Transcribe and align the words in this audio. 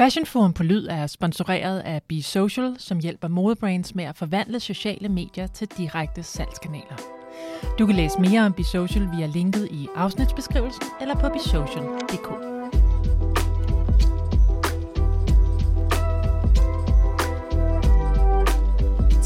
Fashion 0.00 0.26
Forum 0.26 0.52
på 0.52 0.62
Lyd 0.62 0.86
er 0.86 1.06
sponsoreret 1.06 1.80
af 1.80 2.02
Be 2.08 2.22
Social, 2.22 2.74
som 2.78 2.98
hjælper 2.98 3.28
modebrands 3.28 3.94
med 3.94 4.04
at 4.04 4.16
forvandle 4.16 4.60
sociale 4.60 5.08
medier 5.08 5.46
til 5.46 5.68
direkte 5.78 6.22
salgskanaler. 6.22 6.96
Du 7.78 7.86
kan 7.86 7.94
læse 7.94 8.20
mere 8.20 8.46
om 8.46 8.52
Be 8.52 8.64
Social 8.64 9.08
via 9.16 9.26
linket 9.26 9.68
i 9.70 9.88
afsnitsbeskrivelsen 9.96 10.82
eller 11.00 11.14
på 11.14 11.28
besocial.dk. 11.28 12.28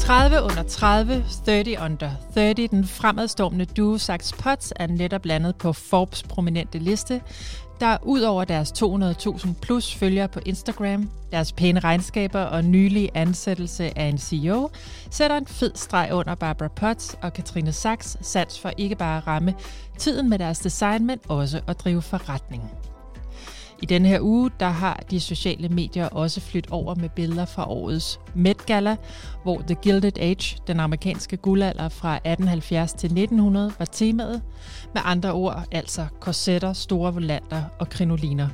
»30 0.05 0.39
under 0.39 0.63
30, 0.67 1.25
30 1.45 1.77
under 1.81 2.09
30, 2.33 2.67
den 2.67 2.85
fremadstormende 2.87 3.65
duo 3.65 3.97
Sax 3.97 4.33
Potts 4.33 4.73
er 4.75 4.87
netop 4.87 5.25
landet 5.25 5.55
på 5.55 5.73
Forbes 5.73 6.23
prominente 6.23 6.79
liste, 6.79 7.21
der 7.79 7.97
ud 8.03 8.21
over 8.21 8.43
deres 8.45 8.71
200.000 8.71 9.49
plus 9.61 9.95
følgere 9.95 10.27
på 10.27 10.39
Instagram, 10.45 11.09
deres 11.31 11.51
pæne 11.51 11.79
regnskaber 11.79 12.41
og 12.41 12.63
nylige 12.63 13.09
ansættelse 13.13 13.97
af 13.97 14.05
en 14.05 14.17
CEO, 14.17 14.69
sætter 15.11 15.37
en 15.37 15.47
fed 15.47 15.71
streg 15.75 16.09
under 16.13 16.35
Barbara 16.35 16.67
Potts 16.67 17.17
og 17.21 17.33
Katrine 17.33 17.71
Sachs 17.71 18.17
sats 18.21 18.59
for 18.59 18.71
ikke 18.77 18.95
bare 18.95 19.17
at 19.17 19.27
ramme 19.27 19.55
tiden 19.97 20.29
med 20.29 20.39
deres 20.39 20.59
design, 20.59 21.05
men 21.05 21.19
også 21.27 21.61
at 21.67 21.79
drive 21.79 22.01
forretning. 22.01 22.71
I 23.81 23.85
denne 23.85 24.07
her 24.07 24.19
uge, 24.21 24.51
der 24.59 24.69
har 24.69 25.03
de 25.11 25.19
sociale 25.19 25.69
medier 25.69 26.07
også 26.09 26.41
flyttet 26.41 26.71
over 26.71 26.95
med 26.95 27.09
billeder 27.09 27.45
fra 27.45 27.69
årets 27.69 28.19
Met 28.35 28.65
Gala, 28.65 28.95
hvor 29.43 29.61
The 29.67 29.75
Gilded 29.75 30.17
Age, 30.17 30.57
den 30.67 30.79
amerikanske 30.79 31.37
guldalder 31.37 31.89
fra 31.89 32.15
1870 32.15 32.93
til 32.93 33.07
1900, 33.07 33.71
var 33.79 33.85
temaet. 33.85 34.41
Med 34.93 35.01
andre 35.05 35.31
ord 35.31 35.63
altså 35.71 36.05
korsetter, 36.19 36.73
store 36.73 37.13
volanter 37.13 37.63
og 37.79 37.89
krinoliner. 37.89 38.47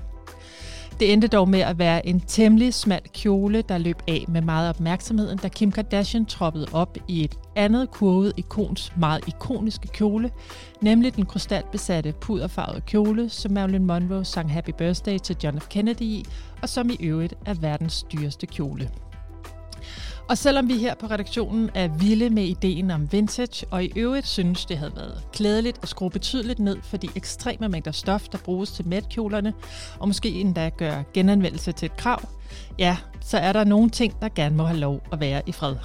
Det 1.00 1.14
endte 1.14 1.28
dog 1.28 1.50
med 1.50 1.60
at 1.60 1.80
være 1.80 2.08
en 2.08 2.20
temmelig 2.20 2.74
smal 2.74 3.02
kjole, 3.14 3.62
der 3.62 3.78
løb 3.78 3.98
af 4.08 4.26
med 4.28 4.42
meget 4.42 4.70
opmærksomheden, 4.70 5.38
da 5.38 5.48
Kim 5.48 5.72
Kardashian 5.72 6.26
troppede 6.26 6.68
op 6.72 6.98
i 7.08 7.24
et 7.24 7.36
andet 7.56 7.92
kurvet 7.92 8.34
ikons 8.38 8.94
meget 8.98 9.28
ikoniske 9.28 9.88
kjole, 9.88 10.32
nemlig 10.82 11.16
den 11.16 11.26
krystalbesatte 11.26 12.14
puderfarvede 12.22 12.82
kjole, 12.82 13.30
som 13.30 13.52
Marilyn 13.52 13.86
Monroe 13.86 14.26
sang 14.26 14.54
Happy 14.54 14.72
Birthday 14.78 15.18
til 15.18 15.38
John 15.44 15.60
F. 15.60 15.68
Kennedy 15.68 16.02
i, 16.02 16.26
og 16.62 16.70
som 16.70 16.90
i 16.90 16.98
øvrigt 17.06 17.34
er 17.46 17.54
verdens 17.54 18.04
dyreste 18.04 18.48
kjole. 18.48 18.90
Og 20.32 20.38
selvom 20.38 20.68
vi 20.68 20.78
her 20.78 20.96
på 20.96 21.06
redaktionen 21.06 21.70
er 21.76 21.88
vilde 21.88 22.30
med 22.30 22.44
ideen 22.44 22.92
om 22.92 23.12
vintage, 23.12 23.66
og 23.72 23.84
i 23.84 23.92
øvrigt 23.96 24.28
synes, 24.28 24.66
det 24.66 24.78
havde 24.78 24.96
været 24.96 25.24
klædeligt 25.34 25.80
at 25.82 25.90
skrue 25.90 26.10
betydeligt 26.10 26.60
ned 26.60 26.78
for 26.84 26.98
de 26.98 27.10
ekstreme 27.16 27.70
mængder 27.70 27.92
stof, 27.92 28.28
der 28.30 28.38
bruges 28.38 28.72
til 28.72 28.88
mætkjolerne, 28.88 29.54
og 30.00 30.08
måske 30.08 30.30
endda 30.30 30.70
gøre 30.70 31.04
genanvendelse 31.14 31.72
til 31.72 31.86
et 31.86 31.98
krav, 31.98 32.22
ja, 32.80 32.98
så 33.22 33.38
er 33.38 33.54
der 33.54 33.64
nogle 33.64 33.90
ting, 33.90 34.22
der 34.22 34.30
gerne 34.36 34.56
må 34.56 34.64
have 34.64 34.80
lov 34.80 35.02
at 35.12 35.20
være 35.20 35.42
i 35.46 35.52
fred. 35.52 35.76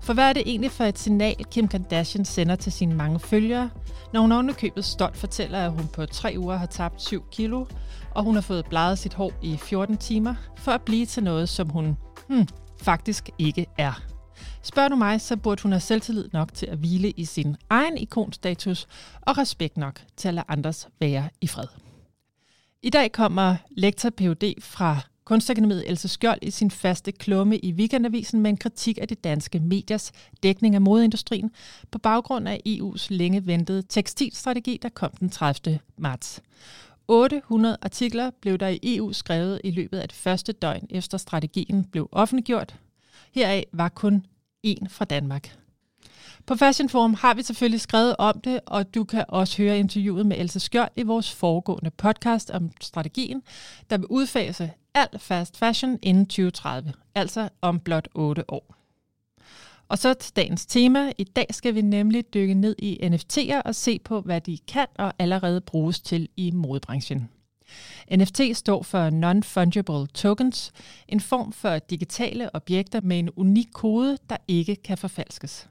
For 0.00 0.14
hvad 0.14 0.28
er 0.28 0.32
det 0.32 0.42
egentlig 0.46 0.70
for 0.70 0.84
et 0.84 0.98
signal, 0.98 1.44
Kim 1.50 1.68
Kardashian 1.68 2.24
sender 2.24 2.56
til 2.56 2.72
sine 2.72 2.94
mange 2.94 3.20
følgere, 3.20 3.70
når 4.12 4.20
hun 4.20 4.32
ovenikøbet 4.32 4.84
stolt 4.84 5.16
fortæller, 5.16 5.58
at 5.58 5.72
hun 5.72 5.86
på 5.86 6.06
tre 6.06 6.34
uger 6.38 6.56
har 6.56 6.66
tabt 6.66 7.02
7 7.02 7.24
kilo, 7.32 7.64
og 8.10 8.22
hun 8.22 8.34
har 8.34 8.42
fået 8.42 8.66
bladet 8.66 8.98
sit 8.98 9.14
hår 9.14 9.32
i 9.42 9.56
14 9.56 9.96
timer, 9.96 10.34
for 10.56 10.72
at 10.72 10.82
blive 10.82 11.06
til 11.06 11.22
noget, 11.22 11.48
som 11.48 11.68
hun, 11.68 11.96
hmm, 12.28 12.46
faktisk 12.80 13.30
ikke 13.38 13.66
er. 13.78 14.02
Spørger 14.62 14.88
du 14.88 14.96
mig, 14.96 15.20
så 15.20 15.36
burde 15.36 15.62
hun 15.62 15.72
have 15.72 15.80
selvtillid 15.80 16.28
nok 16.32 16.54
til 16.54 16.66
at 16.66 16.78
hvile 16.78 17.10
i 17.10 17.24
sin 17.24 17.56
egen 17.70 17.98
ikonstatus 17.98 18.86
og 19.20 19.38
respekt 19.38 19.76
nok 19.76 20.00
til 20.16 20.28
at 20.28 20.34
lade 20.34 20.46
andres 20.48 20.88
være 21.00 21.28
i 21.40 21.46
fred. 21.46 21.66
I 22.82 22.90
dag 22.90 23.12
kommer 23.12 23.56
lektor 23.70 24.10
Ph.D. 24.10 24.54
fra 24.60 25.00
Kunstakademiet 25.24 25.90
Else 25.90 26.08
Skjold 26.08 26.38
i 26.42 26.50
sin 26.50 26.70
faste 26.70 27.12
klumme 27.12 27.58
i 27.58 27.72
Weekendavisen 27.72 28.40
med 28.40 28.50
en 28.50 28.56
kritik 28.56 28.98
af 29.00 29.08
de 29.08 29.14
danske 29.14 29.60
mediers 29.60 30.12
dækning 30.42 30.74
af 30.74 30.80
modeindustrien 30.80 31.50
på 31.90 31.98
baggrund 31.98 32.48
af 32.48 32.60
EU's 32.68 33.06
længe 33.10 33.46
ventede 33.46 33.82
tekstilstrategi, 33.88 34.78
der 34.82 34.88
kom 34.88 35.10
den 35.10 35.30
30. 35.30 35.78
marts. 35.98 36.42
800 37.10 37.76
artikler 37.82 38.30
blev 38.40 38.58
der 38.58 38.68
i 38.68 38.78
EU 38.82 39.12
skrevet 39.12 39.60
i 39.64 39.70
løbet 39.70 39.98
af 39.98 40.08
det 40.08 40.16
første 40.16 40.52
døgn 40.52 40.86
efter 40.90 41.18
strategien 41.18 41.84
blev 41.84 42.08
offentliggjort. 42.12 42.76
Heraf 43.32 43.64
var 43.72 43.88
kun 43.88 44.26
en 44.62 44.88
fra 44.88 45.04
Danmark. 45.04 45.56
På 46.46 46.54
Fashion 46.54 46.88
Forum 46.88 47.14
har 47.14 47.34
vi 47.34 47.42
selvfølgelig 47.42 47.80
skrevet 47.80 48.16
om 48.18 48.40
det, 48.40 48.60
og 48.66 48.94
du 48.94 49.04
kan 49.04 49.24
også 49.28 49.62
høre 49.62 49.78
interviewet 49.78 50.26
med 50.26 50.38
Else 50.38 50.60
Skjold 50.60 50.90
i 50.96 51.02
vores 51.02 51.32
foregående 51.34 51.90
podcast 51.90 52.50
om 52.50 52.70
strategien, 52.80 53.42
der 53.90 53.98
vil 53.98 54.06
udfase 54.06 54.70
alt 54.94 55.20
fast 55.20 55.56
fashion 55.56 55.98
inden 56.02 56.26
2030, 56.26 56.92
altså 57.14 57.48
om 57.60 57.80
blot 57.80 58.08
8 58.14 58.50
år. 58.50 58.79
Og 59.90 59.98
så 59.98 60.14
til 60.14 60.36
dagens 60.36 60.66
tema. 60.66 61.12
I 61.18 61.24
dag 61.24 61.46
skal 61.50 61.74
vi 61.74 61.80
nemlig 61.80 62.34
dykke 62.34 62.54
ned 62.54 62.76
i 62.78 62.98
NFT'er 63.02 63.62
og 63.64 63.74
se 63.74 63.98
på, 63.98 64.20
hvad 64.20 64.40
de 64.40 64.58
kan 64.58 64.86
og 64.98 65.12
allerede 65.18 65.60
bruges 65.60 66.00
til 66.00 66.28
i 66.36 66.50
modebranchen. 66.50 67.28
NFT 68.16 68.40
står 68.54 68.82
for 68.82 69.10
Non-Fungible 69.10 70.12
Tokens, 70.12 70.72
en 71.08 71.20
form 71.20 71.52
for 71.52 71.78
digitale 71.78 72.54
objekter 72.54 73.00
med 73.00 73.18
en 73.18 73.30
unik 73.30 73.68
kode, 73.72 74.18
der 74.30 74.36
ikke 74.48 74.76
kan 74.76 74.98
forfalskes. 74.98 75.68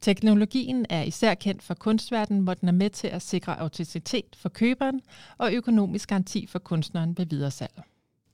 Teknologien 0.00 0.86
er 0.90 1.02
især 1.02 1.34
kendt 1.34 1.62
for 1.62 1.74
kunstverdenen, 1.74 2.42
hvor 2.42 2.54
den 2.54 2.68
er 2.68 2.72
med 2.72 2.90
til 2.90 3.08
at 3.08 3.22
sikre 3.22 3.60
autenticitet 3.60 4.36
for 4.36 4.48
køberen 4.48 5.00
og 5.38 5.52
økonomisk 5.52 6.08
garanti 6.08 6.46
for 6.46 6.58
kunstneren 6.58 7.18
ved 7.18 7.26
videresalg. 7.26 7.82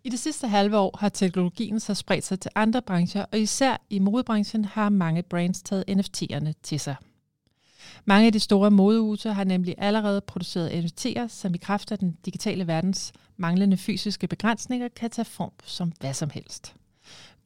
I 0.09 0.11
det 0.11 0.19
sidste 0.19 0.49
halve 0.49 0.79
år 0.79 0.97
har 1.01 1.09
teknologien 1.09 1.81
så 1.81 1.95
spredt 1.95 2.25
sig 2.25 2.41
til 2.41 2.51
andre 2.55 2.83
brancher, 2.83 3.25
og 3.33 3.39
især 3.39 3.77
i 3.91 3.99
modebranchen 3.99 4.65
har 4.65 4.89
mange 4.89 5.23
brands 5.23 5.63
taget 5.63 5.85
NFT'erne 5.91 6.53
til 6.63 6.81
sig. 6.81 6.97
Mange 8.05 8.27
af 8.27 8.33
de 8.33 8.41
store 8.41 8.71
modehuse 8.71 9.33
har 9.33 9.45
nemlig 9.45 9.75
allerede 9.79 10.21
produceret 10.21 10.71
NFT'er, 10.71 11.29
som 11.29 11.55
i 11.55 11.59
kraft 11.59 11.93
af 11.93 11.99
den 11.99 12.17
digitale 12.25 12.67
verdens 12.67 13.13
manglende 13.37 13.77
fysiske 13.77 14.27
begrænsninger 14.27 14.89
kan 14.89 15.11
tage 15.11 15.25
form 15.25 15.53
som 15.65 15.93
hvad 16.01 16.15
som 16.15 16.31
helst. 16.31 16.75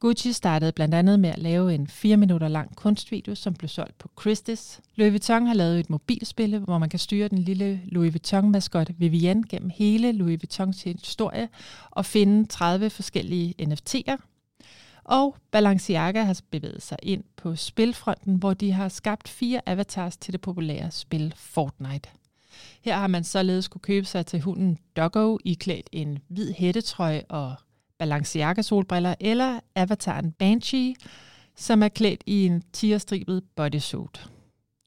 Gucci 0.03 0.33
startede 0.33 0.71
blandt 0.71 0.95
andet 0.95 1.19
med 1.19 1.29
at 1.29 1.39
lave 1.39 1.75
en 1.75 1.87
4 1.87 2.17
minutter 2.17 2.47
lang 2.47 2.75
kunstvideo, 2.75 3.35
som 3.35 3.53
blev 3.53 3.69
solgt 3.69 3.97
på 3.97 4.09
Christie's. 4.21 4.79
Louis 4.95 5.11
Vuitton 5.11 5.47
har 5.47 5.53
lavet 5.53 5.79
et 5.79 5.89
mobilspil, 5.89 6.59
hvor 6.59 6.77
man 6.77 6.89
kan 6.89 6.99
styre 6.99 7.27
den 7.27 7.37
lille 7.37 7.81
Louis 7.85 8.13
Vuitton-maskot 8.13 8.89
Vivienne 8.97 9.43
gennem 9.49 9.69
hele 9.69 10.11
Louis 10.11 10.41
Vuittons 10.41 10.83
historie 10.83 11.49
og 11.91 12.05
finde 12.05 12.47
30 12.47 12.89
forskellige 12.89 13.55
NFT'er. 13.61 14.17
Og 15.03 15.35
Balenciaga 15.51 16.23
har 16.23 16.41
bevæget 16.51 16.81
sig 16.81 16.97
ind 17.03 17.23
på 17.35 17.55
spilfronten, 17.55 18.35
hvor 18.35 18.53
de 18.53 18.71
har 18.71 18.89
skabt 18.89 19.27
fire 19.27 19.61
avatars 19.65 20.17
til 20.17 20.33
det 20.33 20.41
populære 20.41 20.91
spil 20.91 21.33
Fortnite. 21.35 22.09
Her 22.81 22.97
har 22.97 23.07
man 23.07 23.23
således 23.23 23.67
kunne 23.67 23.81
købe 23.81 24.05
sig 24.05 24.25
til 24.25 24.41
hunden 24.41 24.77
Doggo, 24.95 25.37
iklædt 25.45 25.89
en 25.91 26.19
hvid 26.27 26.53
hættetrøje 26.53 27.23
og 27.29 27.55
Balenciaga 27.99 28.61
solbriller 28.61 29.15
eller 29.19 29.59
avataren 29.75 30.31
Banshee, 30.31 30.95
som 31.55 31.83
er 31.83 31.87
klædt 31.87 32.23
i 32.25 32.45
en 32.45 32.63
tierstribet 32.73 33.43
bodysuit. 33.55 34.29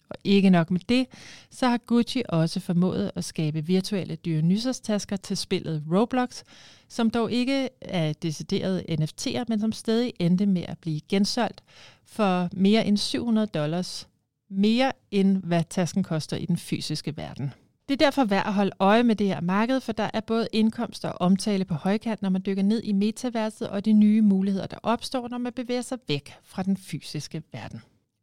Og 0.09 0.17
ikke 0.25 0.51
nok 0.51 0.71
med 0.71 0.81
det, 0.89 1.07
så 1.51 1.69
har 1.69 1.79
Gucci 1.79 2.23
også 2.29 2.61
formået 2.61 3.11
at 3.15 3.25
skabe 3.25 3.67
virtuelle 3.67 4.17
Dionysos-tasker 4.17 5.17
til 5.17 5.37
spillet 5.37 5.85
Roblox, 5.93 6.43
som 6.89 7.11
dog 7.11 7.33
ikke 7.33 7.69
er 7.81 8.13
deciderede 8.13 8.85
NFT'er, 8.91 9.45
men 9.49 9.61
som 9.61 9.73
stadig 9.73 10.13
endte 10.19 10.47
med 10.47 10.63
at 10.69 10.79
blive 10.79 11.01
gensolgt 11.09 11.63
for 12.05 12.49
mere 12.53 12.87
end 12.87 12.97
700 12.97 13.47
dollars, 13.47 14.09
mere 14.51 14.93
end 15.11 15.37
hvad 15.37 15.63
tasken 15.71 16.03
koster 16.03 16.37
i 16.37 16.47
den 16.47 16.57
fysiske 16.57 17.17
verden. 17.17 17.53
Det 17.89 18.03
er 18.03 18.07
derfor 18.07 18.25
værd 18.25 18.47
at 18.47 18.53
holde 18.53 18.73
øje 18.79 19.03
med 19.03 19.17
det 19.17 19.27
her 19.27 19.41
marked, 19.41 19.81
for 19.81 19.93
der 19.93 20.11
er 20.15 20.21
både 20.21 20.49
indkomster 20.53 21.09
og 21.09 21.21
omtale 21.21 21.65
på 21.65 21.75
højkant, 21.75 22.23
når 22.23 22.29
man 22.29 22.43
dykker 22.47 22.63
ned 22.63 22.83
i 22.83 22.93
metaverset, 22.93 23.69
og 23.69 23.85
de 23.85 23.93
nye 23.93 24.23
muligheder, 24.23 24.67
der 24.67 24.77
opstår, 24.83 25.29
når 25.29 25.39
man 25.39 25.53
bevæger 25.53 25.83
sig 25.83 25.99
væk 26.09 26.35
fra 26.45 26.63
den 26.63 26.77
fysiske 26.77 27.43
verden. 27.53 27.83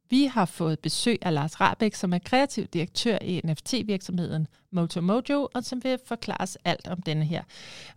Vi 0.10 0.26
har 0.26 0.46
fået 0.46 0.80
besøg 0.80 1.18
af 1.22 1.34
Lars 1.34 1.62
Rabeck, 1.62 1.96
som 1.96 2.14
er 2.14 2.18
kreativ 2.18 2.66
direktør 2.66 3.18
i 3.22 3.42
NFT-virksomheden 3.46 4.48
Moto 4.72 5.02
Mojo, 5.02 5.48
og 5.54 5.64
som 5.64 5.84
vil 5.84 6.00
forklare 6.06 6.42
os 6.42 6.58
alt 6.66 6.88
om 6.88 7.02
denne 7.02 7.26
her 7.26 7.44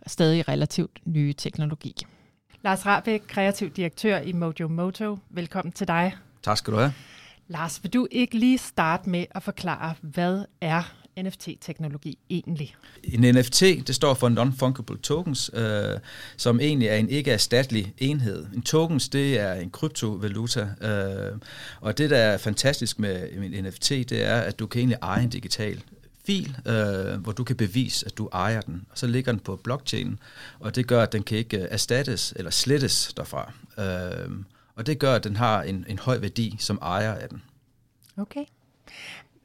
stadig 0.07 0.47
relativt 0.47 0.99
nye 1.05 1.33
teknologi. 1.33 1.95
Lars 2.61 2.85
Rabeck, 2.85 3.27
kreativ 3.27 3.69
direktør 3.69 4.19
i 4.19 4.31
Mojo 4.31 4.67
Moto. 4.67 5.17
Velkommen 5.29 5.71
til 5.71 5.87
dig. 5.87 6.15
Tak 6.43 6.57
skal 6.57 6.73
du 6.73 6.79
have. 6.79 6.93
Lars, 7.47 7.83
vil 7.83 7.93
du 7.93 8.07
ikke 8.11 8.37
lige 8.39 8.57
starte 8.57 9.09
med 9.09 9.25
at 9.31 9.43
forklare, 9.43 9.93
hvad 10.01 10.45
er 10.61 11.06
NFT-teknologi 11.23 12.17
egentlig? 12.29 12.75
En 13.03 13.35
NFT, 13.35 13.61
det 13.61 13.95
står 13.95 14.13
for 14.13 14.29
Non-Fungible 14.29 15.01
Tokens, 15.01 15.51
øh, 15.53 15.99
som 16.37 16.59
egentlig 16.59 16.87
er 16.87 16.95
en 16.95 17.09
ikke-erstattelig 17.09 17.93
enhed. 17.97 18.45
En 18.55 18.61
tokens, 18.61 19.09
det 19.09 19.39
er 19.39 19.53
en 19.53 19.69
kryptovaluta, 19.69 20.69
øh, 20.81 21.39
og 21.81 21.97
det, 21.97 22.09
der 22.09 22.17
er 22.17 22.37
fantastisk 22.37 22.99
med 22.99 23.29
en 23.31 23.63
NFT, 23.63 23.89
det 23.89 24.23
er, 24.23 24.41
at 24.41 24.59
du 24.59 24.67
kan 24.67 24.79
egentlig 24.79 24.97
eje 25.01 25.23
en 25.23 25.29
digital 25.29 25.83
fil, 26.25 26.57
øh, 26.65 27.21
hvor 27.21 27.31
du 27.31 27.43
kan 27.43 27.55
bevise, 27.55 28.05
at 28.05 28.17
du 28.17 28.29
ejer 28.33 28.61
den. 28.61 28.85
Og 28.91 28.97
så 28.97 29.07
ligger 29.07 29.31
den 29.31 29.39
på 29.39 29.55
blockchainen, 29.55 30.19
og 30.59 30.75
det 30.75 30.87
gør, 30.87 31.03
at 31.03 31.11
den 31.11 31.23
kan 31.23 31.37
ikke 31.37 31.57
erstattes 31.57 32.33
eller 32.35 32.51
slettes 32.51 33.13
derfra. 33.17 33.53
Øh, 33.79 34.29
og 34.75 34.85
det 34.85 34.99
gør, 34.99 35.15
at 35.15 35.23
den 35.23 35.35
har 35.35 35.61
en, 35.63 35.85
en 35.87 35.99
høj 35.99 36.17
værdi 36.17 36.55
som 36.59 36.79
ejer 36.81 37.13
af 37.13 37.29
den. 37.29 37.43
Okay. 38.17 38.45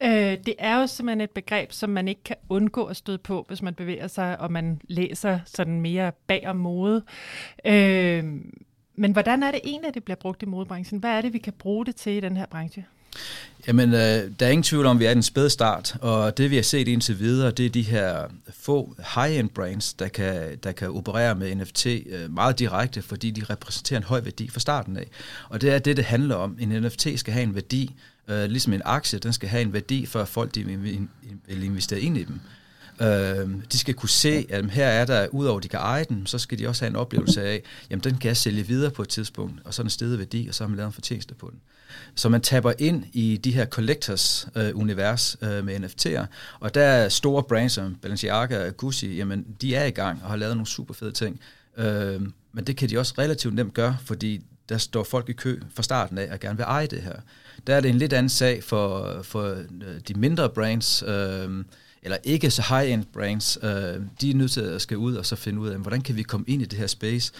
Øh, 0.04 0.36
det 0.46 0.54
er 0.58 0.80
jo 0.80 0.86
simpelthen 0.86 1.20
et 1.20 1.30
begreb, 1.30 1.72
som 1.72 1.90
man 1.90 2.08
ikke 2.08 2.22
kan 2.24 2.36
undgå 2.48 2.84
at 2.84 2.96
støde 2.96 3.18
på, 3.18 3.44
hvis 3.48 3.62
man 3.62 3.74
bevæger 3.74 4.06
sig, 4.06 4.40
og 4.40 4.52
man 4.52 4.80
læser 4.88 5.38
sådan 5.46 5.80
mere 5.80 6.12
bag 6.26 6.46
om 6.46 6.56
mode. 6.56 7.02
Øh, 7.64 8.24
men 8.94 9.12
hvordan 9.12 9.42
er 9.42 9.50
det 9.50 9.60
egentlig, 9.64 9.88
at 9.88 9.94
det 9.94 10.04
bliver 10.04 10.16
brugt 10.16 10.42
i 10.42 10.46
modebranchen? 10.46 11.00
Hvad 11.00 11.10
er 11.10 11.20
det, 11.20 11.32
vi 11.32 11.38
kan 11.38 11.52
bruge 11.52 11.86
det 11.86 11.96
til 11.96 12.12
i 12.12 12.20
den 12.20 12.36
her 12.36 12.46
branche? 12.46 12.86
Jamen, 13.66 13.88
øh, 13.92 14.30
der 14.40 14.46
er 14.46 14.48
ingen 14.48 14.62
tvivl 14.62 14.86
om, 14.86 14.96
at 14.96 15.00
vi 15.00 15.04
er 15.04 15.10
i 15.10 15.14
den 15.14 15.22
spæde 15.22 15.50
start, 15.50 15.96
og 16.00 16.36
det 16.36 16.50
vi 16.50 16.56
har 16.56 16.62
set 16.62 16.88
indtil 16.88 17.18
videre, 17.18 17.50
det 17.50 17.66
er 17.66 17.70
de 17.70 17.82
her 17.82 18.24
få 18.50 18.96
high-end 19.14 19.48
brands, 19.48 19.94
der 19.94 20.08
kan, 20.08 20.58
der 20.62 20.72
kan 20.72 20.90
operere 20.90 21.34
med 21.34 21.54
NFT 21.54 21.86
øh, 21.86 22.30
meget 22.30 22.58
direkte, 22.58 23.02
fordi 23.02 23.30
de 23.30 23.44
repræsenterer 23.50 24.00
en 24.00 24.04
høj 24.04 24.20
værdi 24.20 24.48
fra 24.48 24.60
starten 24.60 24.96
af. 24.96 25.06
Og 25.48 25.60
det 25.60 25.70
er 25.74 25.78
det, 25.78 25.96
det 25.96 26.04
handler 26.04 26.34
om. 26.34 26.56
En 26.60 26.68
NFT 26.68 27.08
skal 27.16 27.32
have 27.32 27.42
en 27.42 27.54
værdi, 27.54 27.94
øh, 28.32 28.50
ligesom 28.50 28.72
en 28.72 28.82
aktie, 28.84 29.18
den 29.18 29.32
skal 29.32 29.48
have 29.48 29.62
en 29.62 29.72
værdi, 29.72 30.06
før 30.06 30.24
folk 30.24 30.54
de 30.54 30.64
vil, 30.64 31.08
investere 31.48 32.00
ind 32.00 32.18
i 32.18 32.24
dem. 32.24 32.40
Øh, 33.00 33.48
de 33.72 33.78
skal 33.78 33.94
kunne 33.94 34.08
se, 34.08 34.46
at 34.50 34.70
her 34.70 34.86
er 34.86 35.04
der, 35.04 35.26
udover 35.28 35.56
at 35.56 35.62
de 35.62 35.68
kan 35.68 35.78
eje 35.78 36.04
den, 36.04 36.26
så 36.26 36.38
skal 36.38 36.58
de 36.58 36.68
også 36.68 36.84
have 36.84 36.90
en 36.90 36.96
oplevelse 36.96 37.42
af, 37.42 37.62
jamen 37.90 38.04
den 38.04 38.18
kan 38.18 38.28
jeg 38.28 38.36
sælge 38.36 38.66
videre 38.66 38.90
på 38.90 39.02
et 39.02 39.08
tidspunkt, 39.08 39.60
og 39.64 39.74
så 39.74 39.82
er 39.82 39.84
den 39.84 39.90
stedet 39.90 40.18
værdi, 40.18 40.46
og 40.48 40.54
så 40.54 40.64
har 40.64 40.68
man 40.68 40.76
lavet 40.76 40.86
en 40.86 40.92
fortjeneste 40.92 41.34
på 41.34 41.50
den. 41.50 41.60
Så 42.14 42.28
man 42.28 42.40
taber 42.40 42.72
ind 42.78 43.04
i 43.12 43.36
de 43.36 43.52
her 43.52 43.66
collectors 43.66 44.48
øh, 44.56 44.70
univers 44.74 45.36
øh, 45.42 45.64
med 45.64 45.76
NFT'er, 45.76 46.26
og 46.60 46.74
der 46.74 46.82
er 46.82 47.08
store 47.08 47.42
brands 47.42 47.72
som 47.72 47.94
Balenciaga 47.94 48.66
og 48.66 48.76
Gucci, 48.76 49.16
jamen 49.16 49.46
de 49.60 49.74
er 49.74 49.84
i 49.84 49.90
gang 49.90 50.22
og 50.22 50.30
har 50.30 50.36
lavet 50.36 50.56
nogle 50.56 50.66
super 50.66 50.94
fede 50.94 51.12
ting. 51.12 51.40
Øh, 51.76 52.20
men 52.52 52.64
det 52.64 52.76
kan 52.76 52.88
de 52.88 52.98
også 52.98 53.14
relativt 53.18 53.54
nemt 53.54 53.74
gøre, 53.74 53.96
fordi 54.04 54.40
der 54.68 54.78
står 54.78 55.04
folk 55.04 55.28
i 55.28 55.32
kø 55.32 55.60
fra 55.74 55.82
starten 55.82 56.18
af 56.18 56.32
og 56.32 56.40
gerne 56.40 56.56
vil 56.56 56.64
eje 56.64 56.86
det 56.86 57.02
her. 57.02 57.16
Der 57.66 57.74
er 57.74 57.80
det 57.80 57.88
en 57.88 57.98
lidt 57.98 58.12
anden 58.12 58.28
sag 58.28 58.64
for, 58.64 59.18
for 59.22 59.42
øh, 59.42 60.00
de 60.08 60.14
mindre 60.14 60.50
brands, 60.50 61.02
øh, 61.02 61.64
eller 62.02 62.18
ikke 62.24 62.50
så 62.50 62.62
high-end 62.68 63.04
brands, 63.12 63.58
øh, 63.62 63.70
de 64.20 64.30
er 64.30 64.34
nødt 64.34 64.50
til 64.50 64.60
at 64.60 64.82
skal 64.82 64.96
ud 64.96 65.14
og 65.14 65.26
så 65.26 65.36
finde 65.36 65.60
ud 65.60 65.68
af, 65.68 65.78
hvordan 65.78 66.00
kan 66.00 66.16
vi 66.16 66.22
komme 66.22 66.46
ind 66.48 66.62
i 66.62 66.64
det 66.64 66.78
her 66.78 66.86
space, 66.86 67.32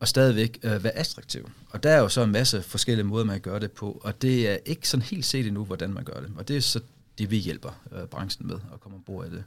og 0.00 0.08
stadigvæk 0.08 0.58
øh, 0.62 0.84
være 0.84 0.92
attraktiv. 0.92 1.50
Og 1.70 1.82
der 1.82 1.90
er 1.90 1.98
jo 1.98 2.08
så 2.08 2.22
en 2.22 2.32
masse 2.32 2.62
forskellige 2.62 3.06
måder, 3.06 3.24
man 3.24 3.40
gøre 3.40 3.60
det 3.60 3.72
på, 3.72 4.00
og 4.04 4.22
det 4.22 4.50
er 4.50 4.56
ikke 4.66 4.88
sådan 4.88 5.02
helt 5.02 5.24
set 5.24 5.46
endnu, 5.46 5.64
hvordan 5.64 5.94
man 5.94 6.04
gør 6.04 6.20
det. 6.20 6.30
Og 6.36 6.48
det 6.48 6.56
er 6.56 6.60
så 6.60 6.80
det, 7.18 7.30
vi 7.30 7.36
hjælper 7.36 7.80
øh, 7.92 8.06
branchen 8.06 8.46
med 8.46 8.56
at 8.72 8.80
komme 8.80 8.96
ombord 8.96 9.26
i 9.26 9.30
det. 9.30 9.44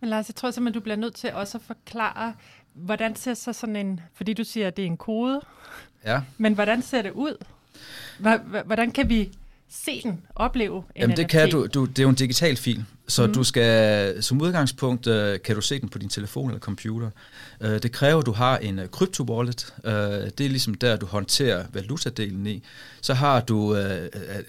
Men 0.00 0.10
Lars, 0.10 0.28
jeg 0.28 0.34
tror 0.34 0.50
simpelthen, 0.50 0.80
du 0.80 0.82
bliver 0.82 0.96
nødt 0.96 1.14
til 1.14 1.32
også 1.32 1.58
at 1.58 1.62
forklare, 1.62 2.34
hvordan 2.74 3.16
ser 3.16 3.34
så 3.34 3.52
sådan 3.52 3.76
en, 3.76 4.00
fordi 4.14 4.32
du 4.32 4.44
siger, 4.44 4.66
at 4.66 4.76
det 4.76 4.82
er 4.82 4.86
en 4.86 4.96
kode, 4.96 5.40
ja. 6.04 6.22
men 6.38 6.54
hvordan 6.54 6.82
ser 6.82 7.02
det 7.02 7.10
ud? 7.10 7.44
Hvordan 8.64 8.90
kan 8.90 9.08
vi 9.08 9.32
se 9.68 10.02
den, 10.02 10.22
opleve 10.34 10.76
en 10.76 11.00
Jamen 11.00 11.16
det 11.16 11.28
kan 11.28 11.50
du, 11.50 11.66
du, 11.74 11.84
det 11.84 11.98
er 11.98 12.02
jo 12.02 12.08
en 12.08 12.14
digital 12.14 12.56
fil, 12.56 12.84
så 13.08 13.26
mm. 13.26 13.34
du 13.34 13.44
skal, 13.44 14.22
som 14.22 14.42
udgangspunkt 14.42 15.06
uh, 15.06 15.34
kan 15.44 15.54
du 15.54 15.60
se 15.60 15.80
den 15.80 15.88
på 15.88 15.98
din 15.98 16.08
telefon 16.08 16.50
eller 16.50 16.60
computer. 16.60 17.10
Uh, 17.60 17.68
det 17.68 17.92
kræver, 17.92 18.20
at 18.20 18.26
du 18.26 18.32
har 18.32 18.58
en 18.58 18.80
crypto 18.86 19.24
wallet. 19.24 19.74
Uh, 19.84 19.90
det 19.90 20.40
er 20.40 20.48
ligesom 20.48 20.74
der, 20.74 20.96
du 20.96 21.06
håndterer 21.06 21.64
valutadelen 21.72 22.46
i. 22.46 22.62
Så 23.00 23.14
har 23.14 23.40
du, 23.40 23.58
uh, 23.58 23.78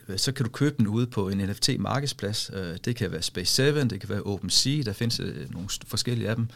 uh, 0.09 0.15
så 0.17 0.31
kan 0.31 0.45
du 0.45 0.51
købe 0.51 0.75
den 0.77 0.87
ude 0.87 1.07
på 1.07 1.29
en 1.29 1.37
NFT 1.37 1.69
markedsplads. 1.79 2.51
Uh, 2.53 2.75
det 2.85 2.95
kan 2.95 3.11
være 3.11 3.21
Space 3.21 3.53
7, 3.53 3.63
det 3.63 3.99
kan 3.99 4.09
være 4.09 4.21
OpenSea, 4.21 4.81
der 4.81 4.93
findes 4.93 5.19
uh, 5.19 5.53
nogle 5.53 5.69
forskellige 5.87 6.29
af 6.29 6.35
dem. 6.35 6.47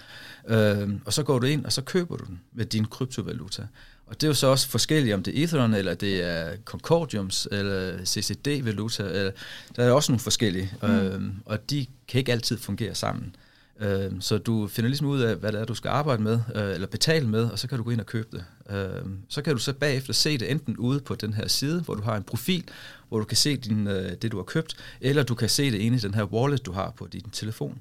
Uh, 0.44 1.00
og 1.06 1.13
så 1.13 1.24
går 1.24 1.39
du 1.39 1.45
ind, 1.45 1.65
og 1.65 1.74
så 1.74 1.81
køber 1.81 2.18
du 2.18 2.25
den 2.25 2.39
med 2.53 2.65
din 2.65 2.86
kryptovaluta. 2.86 3.68
Og 4.12 4.21
det 4.21 4.24
er 4.24 4.27
jo 4.27 4.33
så 4.33 4.48
også 4.48 4.69
forskelligt, 4.69 5.13
om 5.13 5.24
det 5.24 5.39
er 5.39 5.44
Ethereum, 5.44 5.74
eller 5.74 5.94
det 5.94 6.24
er 6.24 6.56
Concordiums, 6.65 7.48
eller 7.51 8.06
CCD-valuta. 8.06 9.03
Eller, 9.03 9.31
der 9.75 9.83
er 9.83 9.92
også 9.92 10.12
nogle 10.12 10.19
forskellige, 10.19 10.74
mm. 10.81 10.89
øhm, 10.89 11.31
og 11.45 11.69
de 11.69 11.86
kan 12.08 12.20
ikke 12.20 12.32
altid 12.32 12.58
fungere 12.58 12.96
sammen. 12.96 13.36
Øhm, 13.80 14.22
så 14.22 14.38
du 14.38 14.68
finder 14.68 14.88
ligesom 14.90 15.08
ud 15.08 15.20
af, 15.20 15.36
hvad 15.36 15.52
det 15.52 15.62
er, 15.62 15.66
du 15.66 15.76
skal 15.76 15.90
arbejde 15.90 16.24
med, 16.24 16.40
øh, 16.56 16.74
eller 16.74 16.88
betale 16.88 17.28
med, 17.28 17.44
og 17.44 17.60
så 17.60 17.68
kan 17.68 17.78
du 17.78 17.84
gå 17.84 17.90
ind 17.90 18.00
og 18.00 18.06
købe 18.06 18.28
det. 18.32 18.46
Øhm, 18.76 19.18
så 19.30 19.42
kan 19.42 19.54
du 19.54 19.60
så 19.60 19.74
bagefter 19.74 20.14
se 20.14 20.38
det 20.38 20.52
enten 20.52 20.78
ude 20.78 21.00
på 21.00 21.16
den 21.16 21.34
her 21.34 21.48
side, 21.48 21.82
hvor 21.82 21.96
du 21.96 22.02
har 22.02 22.18
en 22.18 22.24
profil, 22.24 22.64
hvor 23.10 23.20
du 23.20 23.26
kan 23.26 23.38
se 23.38 23.58
din, 23.58 23.88
øh, 23.88 24.12
det, 24.22 24.32
du 24.32 24.38
har 24.38 24.44
købt, 24.44 24.76
eller 25.02 25.24
du 25.24 25.36
kan 25.36 25.50
se 25.50 25.72
det 25.72 25.78
inde 25.78 25.98
i 25.98 26.00
den 26.00 26.14
her 26.14 26.24
wallet, 26.24 26.66
du 26.66 26.72
har 26.72 26.94
på 26.98 27.08
din 27.08 27.30
telefon. 27.32 27.80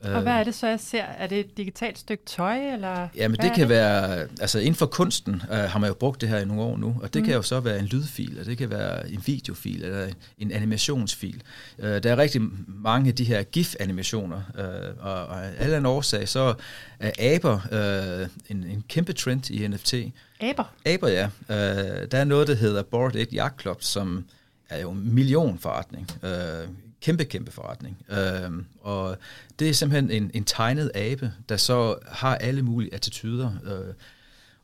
Og 0.00 0.22
hvad 0.22 0.32
er 0.32 0.44
det 0.44 0.54
så, 0.54 0.66
jeg 0.66 0.80
ser? 0.80 1.02
Er 1.02 1.26
det 1.26 1.40
et 1.40 1.56
digitalt 1.56 1.98
stykke 1.98 2.24
tøj? 2.26 2.72
Eller 2.72 3.08
Jamen 3.14 3.36
det 3.36 3.52
kan 3.54 3.60
det? 3.60 3.68
være, 3.68 4.26
altså 4.40 4.58
inden 4.58 4.74
for 4.74 4.86
kunsten 4.86 5.34
uh, 5.34 5.56
har 5.56 5.78
man 5.78 5.88
jo 5.88 5.94
brugt 5.94 6.20
det 6.20 6.28
her 6.28 6.38
i 6.38 6.44
nogle 6.44 6.62
år 6.62 6.76
nu, 6.76 6.96
og 7.02 7.14
det 7.14 7.22
mm. 7.22 7.26
kan 7.26 7.34
jo 7.34 7.42
så 7.42 7.60
være 7.60 7.78
en 7.78 7.84
lydfil, 7.84 8.36
og 8.40 8.46
det 8.46 8.58
kan 8.58 8.70
være 8.70 9.10
en 9.10 9.22
videofil, 9.26 9.84
eller 9.84 10.08
en 10.38 10.52
animationsfil. 10.52 11.42
Uh, 11.78 11.84
der 11.84 12.12
er 12.12 12.16
rigtig 12.16 12.42
mange 12.66 13.08
af 13.08 13.14
de 13.14 13.24
her 13.24 13.42
GIF-animationer, 13.42 14.40
uh, 14.54 15.06
og, 15.06 15.26
og 15.26 15.44
af 15.44 15.52
alle 15.58 15.76
en 15.76 15.86
årsag, 15.86 16.28
så 16.28 16.54
er 17.00 17.34
aber 17.34 17.54
uh, 17.54 18.28
en, 18.50 18.64
en 18.64 18.84
kæmpe 18.88 19.12
trend 19.12 19.50
i 19.50 19.68
NFT. 19.68 19.94
Aber? 20.40 20.64
Aber, 20.86 21.08
ja. 21.08 21.24
Uh, 21.26 22.08
der 22.10 22.18
er 22.18 22.24
noget, 22.24 22.48
der 22.48 22.54
hedder 22.54 22.82
Board 22.82 23.16
8 23.16 23.36
Yacht 23.36 23.60
Club, 23.60 23.82
som 23.82 24.24
er 24.68 24.80
jo 24.80 24.90
en 24.90 25.14
millionforretning. 25.14 26.10
Uh, 26.22 26.87
kæmpe, 27.00 27.24
kæmpe 27.24 27.50
forretning. 27.50 28.04
Øhm, 28.10 28.66
og 28.80 29.16
det 29.58 29.68
er 29.68 29.72
simpelthen 29.72 30.10
en, 30.10 30.30
en 30.34 30.44
tegnet 30.44 30.90
abe, 30.94 31.32
der 31.48 31.56
så 31.56 31.96
har 32.06 32.34
alle 32.36 32.62
mulige 32.62 32.94
attityder. 32.94 33.52
Øh, 33.64 33.94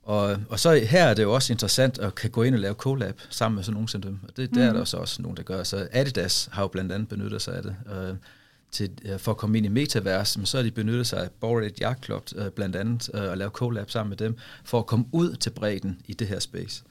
og, 0.02 0.36
og 0.48 0.60
så 0.60 0.74
her 0.74 1.04
er 1.04 1.14
det 1.14 1.22
jo 1.22 1.34
også 1.34 1.52
interessant 1.52 1.98
at 1.98 2.14
kan 2.14 2.30
gå 2.30 2.42
ind 2.42 2.54
og 2.54 2.60
lave 2.60 2.74
collab 2.74 3.20
sammen 3.30 3.56
med 3.56 3.64
sådan 3.64 3.74
nogle 3.74 3.88
som 3.88 4.02
dem. 4.02 4.18
Og 4.28 4.36
det, 4.36 4.50
der 4.50 4.60
mm. 4.60 4.68
er 4.68 4.72
der 4.72 4.78
mhm. 4.78 4.86
så 4.86 4.96
også 4.96 5.22
nogen, 5.22 5.36
der 5.36 5.42
gør. 5.42 5.62
Så 5.62 5.88
Adidas 5.92 6.48
har 6.52 6.62
jo 6.62 6.68
blandt 6.68 6.92
andet 6.92 7.08
benyttet 7.08 7.42
sig 7.42 7.56
af 7.56 7.62
det. 7.62 7.76
Øh, 7.96 8.14
til, 8.74 8.90
for 9.18 9.30
at 9.30 9.36
komme 9.36 9.58
ind 9.58 9.66
i 9.66 9.68
metavers, 9.68 10.36
men 10.36 10.46
så 10.46 10.56
har 10.56 10.62
de 10.62 10.70
benyttet 10.70 11.06
sig 11.06 11.22
af 11.22 11.30
Bored 11.40 11.70
Yacht 11.82 12.04
Club 12.04 12.28
øh, 12.36 12.50
blandt 12.50 12.76
andet, 12.76 13.10
øh, 13.14 13.30
og 13.30 13.38
lave 13.38 13.50
collab 13.50 13.90
sammen 13.90 14.08
med 14.08 14.16
dem, 14.16 14.36
for 14.64 14.78
at 14.78 14.86
komme 14.86 15.06
ud 15.12 15.36
til 15.36 15.50
bredden 15.50 16.00
i 16.06 16.14
det 16.14 16.26
her 16.26 16.38
space. 16.38 16.82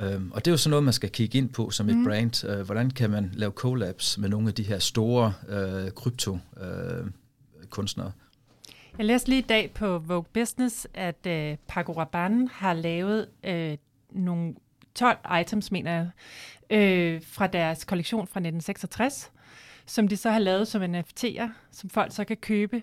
Øhm, 0.00 0.32
og 0.32 0.44
det 0.44 0.50
er 0.50 0.52
jo 0.52 0.56
sådan 0.56 0.70
noget, 0.70 0.84
man 0.84 0.92
skal 0.92 1.10
kigge 1.10 1.38
ind 1.38 1.48
på 1.48 1.70
som 1.70 1.88
et 1.88 1.96
mm. 1.96 2.04
brand. 2.04 2.44
Øh, 2.48 2.60
hvordan 2.60 2.90
kan 2.90 3.10
man 3.10 3.30
lave 3.34 3.52
collabs 3.52 4.18
med 4.18 4.28
nogle 4.28 4.48
af 4.48 4.54
de 4.54 4.62
her 4.62 4.78
store 4.78 5.32
øh, 5.48 5.90
krypto-kunstnere? 5.90 8.06
Øh, 8.06 8.12
Jeg 8.98 9.06
læste 9.06 9.28
lige 9.28 9.38
i 9.38 9.46
dag 9.48 9.70
på 9.74 9.98
Vogue 9.98 10.24
Business, 10.34 10.86
at 10.94 11.26
øh, 11.26 11.56
Paco 11.68 11.92
Rabanne 11.92 12.48
har 12.52 12.72
lavet 12.72 13.28
øh, 13.44 13.76
nogle 14.10 14.54
12 14.94 15.18
items, 15.40 15.72
mener 15.72 15.92
jeg, 15.92 16.10
øh, 16.78 17.22
fra 17.24 17.46
deres 17.46 17.84
kollektion 17.84 18.26
fra 18.26 18.40
1966, 18.40 19.30
som 19.86 20.08
de 20.08 20.16
så 20.16 20.30
har 20.30 20.38
lavet 20.38 20.68
som 20.68 20.82
NFT'er, 20.82 21.48
som 21.72 21.90
folk 21.90 22.14
så 22.14 22.24
kan 22.24 22.36
købe. 22.36 22.82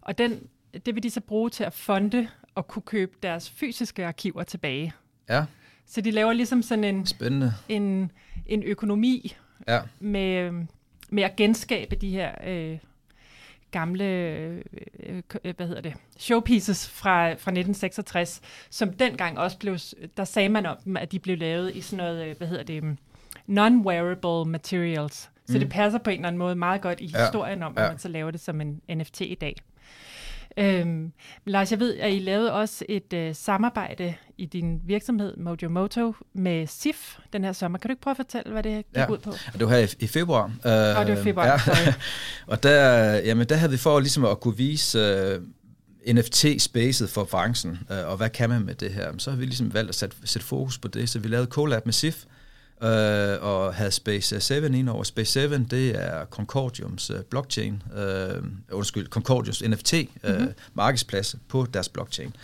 Og 0.00 0.18
den, 0.18 0.40
det 0.86 0.94
vil 0.94 1.02
de 1.02 1.10
så 1.10 1.20
bruge 1.20 1.50
til 1.50 1.64
at 1.64 1.72
fonde 1.72 2.28
og 2.54 2.68
kunne 2.68 2.82
købe 2.82 3.12
deres 3.22 3.50
fysiske 3.50 4.06
arkiver 4.06 4.42
tilbage. 4.42 4.92
Ja. 5.28 5.44
Så 5.88 6.00
de 6.00 6.10
laver 6.10 6.32
ligesom 6.32 6.62
sådan 6.62 6.84
en, 6.84 7.06
Spændende. 7.06 7.54
en, 7.68 8.12
en 8.46 8.62
økonomi 8.62 9.36
ja. 9.68 9.80
med, 10.00 10.52
med 11.10 11.22
at 11.22 11.36
genskabe 11.36 11.96
de 11.96 12.10
her 12.10 12.32
øh, 12.46 12.78
gamle 13.70 14.04
øh, 14.04 14.62
øh 15.00 15.22
hvad 15.56 15.66
hedder 15.66 15.82
det, 15.82 15.94
showpieces 16.18 16.88
fra, 16.88 17.28
fra 17.28 17.50
1966, 17.50 18.40
som 18.70 18.92
dengang 18.92 19.38
også 19.38 19.58
blev, 19.58 19.78
der 20.16 20.24
sagde 20.24 20.48
man 20.48 20.66
om 20.66 20.76
dem, 20.84 20.96
at 20.96 21.12
de 21.12 21.18
blev 21.18 21.38
lavet 21.38 21.76
i 21.76 21.80
sådan 21.80 22.04
noget, 22.04 22.26
øh, 22.26 22.36
hvad 22.38 22.48
hedder 22.48 22.62
det, 22.62 22.96
non-wearable 23.48 24.48
materials. 24.48 25.30
Så 25.46 25.52
mm. 25.52 25.60
det 25.60 25.68
passer 25.68 25.98
på 25.98 26.10
en 26.10 26.16
eller 26.16 26.28
anden 26.28 26.38
måde 26.38 26.54
meget 26.54 26.80
godt 26.80 27.00
i 27.00 27.06
historien 27.06 27.58
ja. 27.58 27.66
om, 27.66 27.72
at 27.76 27.82
ja. 27.82 27.88
man 27.88 27.98
så 27.98 28.08
laver 28.08 28.30
det 28.30 28.40
som 28.40 28.60
en 28.60 28.80
NFT 28.94 29.20
i 29.20 29.36
dag. 29.40 29.56
Øhm, 30.56 31.12
Lars, 31.44 31.70
jeg 31.70 31.80
ved, 31.80 31.96
at 31.96 32.12
I 32.12 32.18
lavede 32.18 32.52
også 32.52 32.84
et 32.88 33.12
øh, 33.12 33.34
samarbejde 33.34 34.14
i 34.38 34.46
din 34.46 34.80
virksomhed 34.84 35.36
Mojo 35.36 35.68
Moto 35.68 36.14
med 36.32 36.66
SIF 36.66 37.16
den 37.32 37.44
her 37.44 37.52
sommer. 37.52 37.78
Kan 37.78 37.88
du 37.88 37.92
ikke 37.92 38.02
prøve 38.02 38.12
at 38.12 38.16
fortælle, 38.16 38.52
hvad 38.52 38.62
det 38.62 38.74
gik 38.74 38.96
ja. 38.96 39.10
ud 39.10 39.18
på? 39.18 39.32
Det 39.52 39.60
var 39.60 39.68
her 39.68 39.78
i, 39.78 39.88
i 39.98 40.06
februar. 40.06 40.44
Uh, 40.44 40.50
oh, 41.00 41.06
det 41.06 41.16
var 41.16 41.22
februar, 41.22 41.46
ja. 41.46 41.94
Og 42.52 42.62
der, 42.62 43.14
jamen, 43.14 43.48
der 43.48 43.56
havde 43.56 43.72
vi 43.72 43.78
for 43.78 44.00
ligesom 44.00 44.24
at 44.24 44.40
kunne 44.40 44.56
vise 44.56 44.98
uh, 45.36 45.42
NFT-spacet 46.14 47.08
for 47.08 47.24
branchen, 47.24 47.78
uh, 47.90 48.10
og 48.10 48.16
hvad 48.16 48.30
kan 48.30 48.48
man 48.48 48.64
med 48.64 48.74
det 48.74 48.92
her? 48.92 49.12
Så 49.18 49.30
har 49.30 49.38
vi 49.38 49.44
ligesom 49.44 49.74
valgt 49.74 49.88
at 49.88 49.94
sætte, 49.94 50.16
sætte 50.24 50.46
fokus 50.46 50.78
på 50.78 50.88
det, 50.88 51.08
så 51.08 51.18
vi 51.18 51.28
lavede 51.28 51.46
collab 51.46 51.86
med 51.86 51.92
SIF, 51.92 52.24
øh, 52.24 52.37
og 53.40 53.74
havde 53.74 53.90
Space 53.90 54.40
7 54.40 54.54
ind 54.54 54.88
over. 54.88 55.02
Space 55.02 55.30
7, 55.30 55.58
det 55.70 55.90
er 55.90 56.24
Concordiums 56.24 57.10
øh, 57.10 57.20
blockchain, 57.22 57.82
øh, 57.96 58.42
undskyld, 58.72 59.08
Concordiums 59.08 59.62
NFT 59.62 59.94
øh, 59.94 60.04
mm-hmm. 60.24 60.52
markedsplads 60.74 61.36
på 61.48 61.66
deres 61.74 61.88
blockchain. 61.88 62.36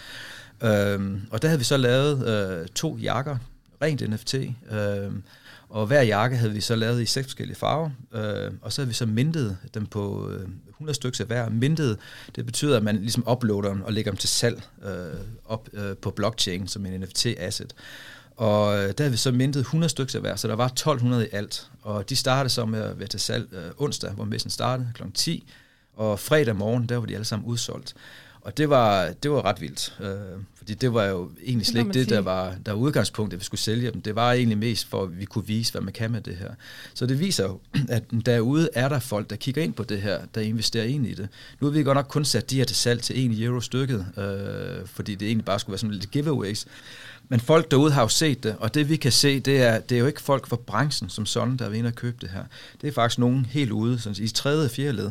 Øh, 0.63 1.19
og 1.31 1.43
der 1.43 1.49
havde 1.49 1.59
vi 1.59 1.65
så 1.65 1.77
lavet 1.77 2.29
øh, 2.29 2.67
to 2.69 2.97
jakker, 2.97 3.37
rent 3.83 4.11
NFT. 4.11 4.35
Øh, 4.35 5.13
og 5.69 5.87
hver 5.87 6.03
jakke 6.03 6.37
havde 6.37 6.53
vi 6.53 6.61
så 6.61 6.77
lavet 6.77 7.03
i 7.03 7.07
seks 7.07 7.27
forskellige 7.27 7.57
farver, 7.57 7.91
øh, 8.15 8.53
og 8.63 8.73
så 8.73 8.81
havde 8.81 8.89
vi 8.89 8.95
så 8.95 9.07
mintet 9.07 9.57
dem 9.75 9.87
på 9.87 10.31
øh, 10.31 10.49
100 10.69 10.95
stykker 10.95 11.21
af 11.21 11.27
hver. 11.27 11.49
Mintet, 11.49 11.99
det 12.37 12.47
betyder, 12.47 12.77
at 12.77 12.83
man 12.83 12.97
ligesom 12.97 13.29
uploader 13.31 13.69
dem 13.69 13.83
og 13.83 13.93
lægger 13.93 14.11
dem 14.11 14.17
til 14.17 14.29
salg 14.29 14.63
øh, 14.85 15.21
op 15.45 15.69
øh, 15.73 15.97
på 15.97 16.11
blockchain 16.11 16.69
som 16.69 16.87
en 16.87 17.03
NFT-asset. 17.03 17.75
Og 18.37 18.77
øh, 18.77 18.89
der 18.89 18.95
havde 18.99 19.11
vi 19.11 19.17
så 19.17 19.33
mintet 19.33 19.61
100 19.61 19.91
stykker 19.91 20.15
af 20.15 20.21
hver, 20.21 20.37
så 20.37 20.49
der 20.49 20.55
var 20.55 20.67
1200 20.67 21.27
i 21.27 21.29
alt. 21.33 21.71
Og 21.83 22.11
de 22.11 22.17
startede 22.17 22.49
så 22.49 22.65
med 22.65 22.81
at 22.81 22.99
være 22.99 23.09
til 23.09 23.21
salg 23.21 23.49
øh, 23.53 23.71
onsdag, 23.79 24.11
hvor 24.11 24.25
messen 24.25 24.51
startede 24.51 24.89
kl. 24.95 25.03
10, 25.15 25.53
og 25.97 26.21
fredag 26.21 26.57
morgen, 26.57 26.87
der 26.87 26.97
var 26.97 27.07
de 27.07 27.15
alle 27.15 27.25
sammen 27.25 27.49
udsolgt. 27.49 27.95
Og 28.45 28.57
det 28.57 28.71
var, 28.71 29.13
det 29.23 29.31
var 29.31 29.45
ret 29.45 29.61
vildt, 29.61 29.97
øh, 30.01 30.41
fordi 30.57 30.75
det 30.75 30.95
var 30.95 31.05
jo 31.05 31.31
egentlig 31.45 31.67
slet 31.67 31.81
ikke 31.81 31.93
det, 31.93 32.09
der 32.09 32.21
var, 32.21 32.55
der 32.67 32.73
var 32.73 32.79
udgangspunktet, 32.79 33.37
at 33.37 33.41
vi 33.41 33.45
skulle 33.45 33.61
sælge 33.61 33.91
dem. 33.91 34.03
Det 34.03 34.15
var 34.15 34.33
egentlig 34.33 34.59
mest 34.59 34.87
for, 34.87 35.03
at 35.03 35.19
vi 35.19 35.25
kunne 35.25 35.47
vise, 35.47 35.73
hvad 35.73 35.83
man 35.83 35.93
kan 35.93 36.11
med 36.11 36.21
det 36.21 36.37
her. 36.37 36.51
Så 36.95 37.07
det 37.07 37.21
viser 37.21 37.45
jo, 37.45 37.61
at 37.89 38.03
derude 38.27 38.69
er 38.75 38.89
der 38.89 38.99
folk, 38.99 39.31
der 39.31 39.37
kigger 39.37 39.63
ind 39.63 39.75
på 39.75 39.85
det 39.85 40.03
her, 40.03 40.21
der 40.35 40.41
investerer 40.41 40.85
ind 40.85 41.07
i 41.07 41.15
det. 41.15 41.29
Nu 41.61 41.67
har 41.67 41.73
vi 41.73 41.83
godt 41.83 41.97
nok 41.97 42.07
kun 42.09 42.25
sat 42.25 42.51
de 42.51 42.57
her 42.57 42.65
til 42.65 42.77
salg 42.77 43.03
til 43.03 43.33
1 43.33 43.43
euro 43.43 43.61
stykket, 43.61 44.07
øh, 44.17 44.87
fordi 44.87 45.15
det 45.15 45.27
egentlig 45.27 45.45
bare 45.45 45.59
skulle 45.59 45.73
være 45.73 45.79
sådan 45.79 45.95
lidt 45.95 46.11
giveaways. 46.11 46.67
Men 47.29 47.41
folk 47.41 47.71
derude 47.71 47.93
har 47.93 48.03
jo 48.03 48.09
set 48.09 48.43
det, 48.43 48.57
og 48.59 48.75
det 48.75 48.89
vi 48.89 48.97
kan 48.97 49.13
se, 49.13 49.41
det 49.41 49.63
er, 49.63 49.79
det 49.81 49.95
er 49.95 49.99
jo 49.99 50.07
ikke 50.07 50.23
folk 50.23 50.47
fra 50.47 50.57
branchen 50.57 51.11
som 51.11 51.27
sådan, 51.27 51.57
der 51.57 51.65
er 51.65 51.69
ved 51.69 51.87
at 51.87 51.95
købe 51.95 52.17
det 52.21 52.31
her. 52.31 52.45
Det 52.81 52.89
er 52.89 52.93
faktisk 52.93 53.19
nogen 53.19 53.47
helt 53.47 53.71
ude, 53.71 53.99
sådan 53.99 54.25
i 54.25 54.29
tredje 54.29 54.65
og 54.65 54.71
fjerde 54.71 54.93
led, 54.93 55.11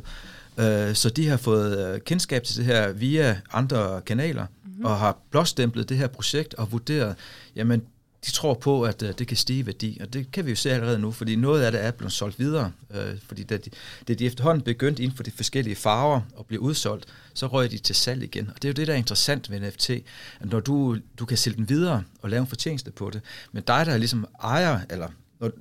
Øh, 0.57 0.95
så 0.95 1.09
de 1.09 1.27
har 1.27 1.37
fået 1.37 1.93
øh, 1.93 2.01
kendskab 2.01 2.43
til 2.43 2.57
det 2.57 2.65
her 2.65 2.91
via 2.91 3.41
andre 3.51 4.01
kanaler, 4.01 4.45
mm-hmm. 4.65 4.85
og 4.85 4.97
har 4.97 5.17
blåstemplet 5.31 5.89
det 5.89 5.97
her 5.97 6.07
projekt 6.07 6.53
og 6.53 6.71
vurderet, 6.71 7.15
jamen 7.55 7.81
de 8.25 8.31
tror 8.31 8.53
på, 8.53 8.83
at 8.83 9.01
uh, 9.01 9.09
det 9.09 9.27
kan 9.27 9.37
stige 9.37 9.59
i 9.59 9.65
værdi, 9.65 9.97
og 10.01 10.13
det 10.13 10.31
kan 10.31 10.45
vi 10.45 10.49
jo 10.49 10.55
se 10.55 10.71
allerede 10.71 10.99
nu, 10.99 11.11
fordi 11.11 11.35
noget 11.35 11.63
af 11.63 11.71
det 11.71 11.85
er 11.85 11.91
blevet 11.91 12.13
solgt 12.13 12.39
videre, 12.39 12.71
uh, 12.89 13.19
fordi 13.27 13.43
da 13.43 13.57
de, 13.57 13.69
da 14.07 14.13
de 14.13 14.25
efterhånden 14.25 14.63
begyndte 14.63 15.03
inden 15.03 15.15
for 15.15 15.23
de 15.23 15.31
forskellige 15.31 15.75
farver 15.75 16.21
at 16.39 16.45
blive 16.45 16.61
udsolgt, 16.61 17.05
så 17.33 17.47
røg 17.47 17.71
de 17.71 17.77
til 17.77 17.95
salg 17.95 18.23
igen. 18.23 18.49
Og 18.49 18.55
det 18.55 18.65
er 18.65 18.69
jo 18.69 18.73
det, 18.73 18.87
der 18.87 18.93
er 18.93 18.97
interessant 18.97 19.51
ved 19.51 19.59
NFT, 19.59 19.89
at 19.89 20.03
når 20.41 20.59
du, 20.59 20.97
du 21.19 21.25
kan 21.25 21.37
sælge 21.37 21.57
den 21.57 21.69
videre 21.69 22.03
og 22.21 22.29
lave 22.29 22.41
en 22.41 22.47
fortjeneste 22.47 22.91
på 22.91 23.09
det, 23.09 23.21
men 23.51 23.63
dig, 23.63 23.85
der 23.85 23.91
er 23.91 23.97
ligesom 23.97 24.27
ejer, 24.43 24.79
eller 24.89 25.07
når, 25.39 25.51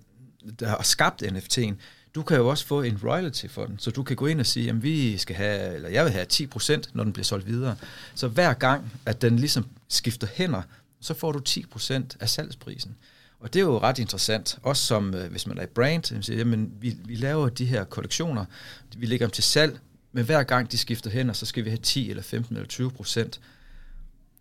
der 0.61 0.69
har 0.69 0.83
skabt 0.83 1.23
NFT'en, 1.23 1.75
du 2.15 2.23
kan 2.23 2.37
jo 2.37 2.49
også 2.49 2.67
få 2.67 2.83
en 2.83 2.99
royalty 3.05 3.47
for 3.47 3.67
den, 3.67 3.79
så 3.79 3.91
du 3.91 4.03
kan 4.03 4.17
gå 4.17 4.27
ind 4.27 4.41
og 4.41 4.47
sige, 4.47 4.71
at 4.71 4.83
vi 4.83 5.17
skal 5.17 5.37
have, 5.37 5.75
eller 5.75 5.89
jeg 5.89 6.05
vil 6.05 6.13
have 6.13 6.27
10%, 6.33 6.83
når 6.93 7.05
den 7.05 7.13
bliver 7.13 7.25
solgt 7.25 7.47
videre. 7.47 7.77
Så 8.15 8.29
hver 8.29 8.55
gang, 8.55 8.93
at 9.07 9.23
den 9.23 9.39
ligesom 9.39 9.67
skifter 9.89 10.27
hænder, 10.35 10.63
så 11.01 11.15
får 11.15 11.33
du 11.33 11.41
10% 11.49 12.03
af 12.21 12.29
salgsprisen. 12.29 12.97
Og 13.41 13.55
det 13.55 13.61
er 13.61 13.65
jo 13.65 13.79
ret 13.79 13.99
interessant, 13.99 14.59
også 14.63 14.83
som 14.83 15.15
øh, 15.15 15.31
hvis 15.31 15.47
man 15.47 15.59
er 15.59 15.63
i 15.63 15.67
brand, 15.67 16.05
så 16.05 16.17
siger, 16.23 16.37
jamen, 16.37 16.73
vi, 16.81 16.97
vi 17.05 17.15
laver 17.15 17.49
de 17.49 17.65
her 17.65 17.85
kollektioner, 17.85 18.45
vi 18.97 19.07
lægger 19.07 19.27
dem 19.27 19.31
til 19.31 19.45
salg, 19.45 19.79
men 20.13 20.25
hver 20.25 20.43
gang 20.43 20.73
de 20.73 20.79
skifter 20.79 21.11
hænder, 21.11 21.33
så 21.33 21.47
skal 21.47 21.65
vi 21.65 21.71
have 21.71 21.79
10 21.83 22.11
eller 22.11 22.23
15 22.23 22.57
eller 22.57 22.69
20 22.69 22.91
procent. 22.91 23.41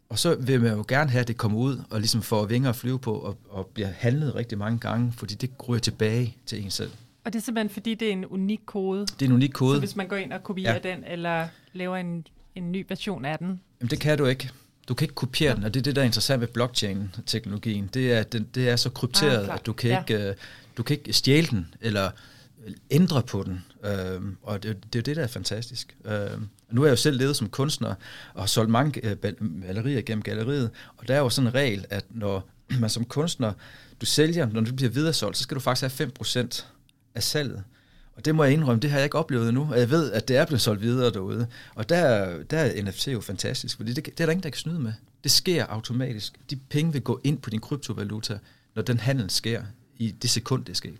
Og 0.10 0.20
så 0.20 0.36
vil 0.36 0.62
man 0.62 0.74
jo 0.74 0.86
gerne 0.88 1.10
have, 1.10 1.22
at 1.22 1.28
det 1.28 1.38
kommer 1.38 1.58
ud 1.58 1.82
og 1.90 2.00
ligesom 2.00 2.22
får 2.22 2.46
vinger 2.46 2.70
at 2.70 2.76
flyve 2.76 3.00
på 3.00 3.14
og, 3.14 3.38
og 3.50 3.70
bliver 3.74 3.90
handlet 3.98 4.36
rigtig 4.36 4.58
mange 4.58 4.80
gange, 4.80 5.14
fordi 5.18 5.36
det 5.36 5.52
ryger 5.68 5.80
tilbage 5.80 6.38
til 6.46 6.64
en 6.64 6.72
selv. 6.72 6.92
Og 7.24 7.34
det 7.34 7.40
er 7.40 7.44
simpelthen, 7.44 7.70
fordi 7.70 7.94
det 7.94 8.08
er 8.08 8.12
en 8.12 8.26
unik 8.26 8.62
kode? 8.66 9.06
Det 9.06 9.22
er 9.22 9.26
en 9.26 9.32
unik 9.32 9.50
kode. 9.54 9.76
Så 9.76 9.80
hvis 9.80 9.96
man 9.96 10.08
går 10.08 10.16
ind 10.16 10.34
og 10.34 10.44
kopierer 10.44 10.80
ja. 10.84 10.92
den, 10.92 11.04
eller 11.08 11.48
laver 11.74 11.98
en, 11.98 12.28
en 12.56 12.72
ny 12.72 12.86
version 12.90 13.26
af 13.26 13.38
den? 13.38 13.62
Jamen 13.80 13.90
det 13.90 14.00
kan 14.00 14.18
du 14.18 14.26
ikke. 14.26 14.52
Du 14.88 14.94
kan 14.94 15.06
ikke 15.06 15.16
kopiere 15.16 15.52
ja. 15.52 15.56
den, 15.56 15.64
og 15.64 15.74
det 15.74 15.80
er 15.80 15.84
det, 15.84 15.96
der 15.96 16.02
er 16.02 16.06
interessant 16.06 16.42
ved 16.42 16.48
blockchain-teknologien. 16.48 17.90
Det 17.94 18.14
er, 18.14 18.24
den, 18.24 18.48
det 18.56 18.70
er 18.70 18.76
så 18.76 18.90
krypteret, 18.90 19.50
ah, 19.50 19.56
at 19.56 19.66
du 19.66 19.74
kan, 19.74 19.90
ja. 19.90 20.00
ikke, 20.00 20.30
uh, 20.30 20.36
du 20.78 20.84
kan 20.84 20.98
ikke 20.98 21.14
stjæle 21.14 21.48
den, 21.48 21.74
eller 21.82 22.12
ændre 22.92 23.24
på 23.24 23.44
den. 23.44 23.66
Uh, 23.84 24.24
og 24.42 24.64
det, 24.64 24.84
det 24.84 24.96
er 24.96 25.00
jo 25.00 25.02
det, 25.02 25.16
der 25.16 25.24
er 25.24 25.28
fantastisk. 25.28 25.96
Uh, 26.06 26.42
nu 26.70 26.82
er 26.82 26.86
jeg 26.86 26.92
jo 26.92 26.96
selv 26.96 27.18
levet 27.18 27.36
som 27.36 27.50
kunstner, 27.50 27.96
og 28.34 28.42
har 28.42 28.48
solgt 28.48 28.72
mange 28.72 29.18
uh, 29.24 29.34
malerier 29.40 30.02
gennem 30.02 30.22
galleriet, 30.22 30.70
og 30.98 31.08
der 31.08 31.16
er 31.16 31.20
jo 31.20 31.30
sådan 31.30 31.48
en 31.48 31.54
regel, 31.54 31.86
at 31.90 32.06
når 32.10 32.50
man 32.82 32.90
som 32.90 33.06
kunstner, 33.06 33.54
du 34.02 34.06
sælger, 34.06 34.48
når 34.52 34.62
du 34.62 34.74
bliver 34.74 34.92
videresolgt, 34.92 35.38
så 35.38 35.44
skal 35.44 35.56
du 35.56 35.62
faktisk 35.62 36.00
have 36.00 36.12
5% 36.22 36.66
af 37.16 37.24
salget. 37.24 37.64
Og 38.16 38.26
det 38.26 38.36
må 38.36 38.44
jeg 38.44 38.54
indrømme, 38.54 38.80
det 38.80 38.90
har 38.90 38.98
jeg 38.98 39.04
ikke 39.04 39.18
oplevet 39.18 39.50
endnu. 39.50 39.68
Og 39.72 39.80
jeg 39.80 39.90
ved, 39.90 40.12
at 40.12 40.28
det 40.28 40.38
er 40.38 40.46
blevet 40.46 40.62
solgt 40.62 40.82
videre 40.82 41.12
derude. 41.12 41.48
Og 41.76 41.90
der, 41.90 42.44
der 42.44 42.58
er 42.58 42.84
NFT 42.84 43.08
jo 43.08 43.22
fantastisk, 43.22 43.78
fordi 43.78 43.94
det, 43.94 44.06
det 44.06 44.20
er 44.20 44.26
der 44.26 44.32
ingen, 44.32 44.44
der 44.44 44.50
kan 44.50 44.58
snyde 44.58 44.80
med. 44.80 44.94
Det 45.24 45.32
sker 45.32 45.66
automatisk. 45.66 46.34
De 46.50 46.56
penge 46.56 46.94
vil 46.94 47.02
gå 47.02 47.20
ind 47.24 47.38
på 47.38 47.50
din 47.50 47.60
kryptovaluta, 47.60 48.40
når 48.76 48.82
den 48.82 49.00
handel 49.00 49.30
sker 49.30 49.64
i 49.98 50.12
det 50.12 50.30
sekund, 50.30 50.66
det 50.66 50.72
er 50.72 50.76
sket. 50.76 51.00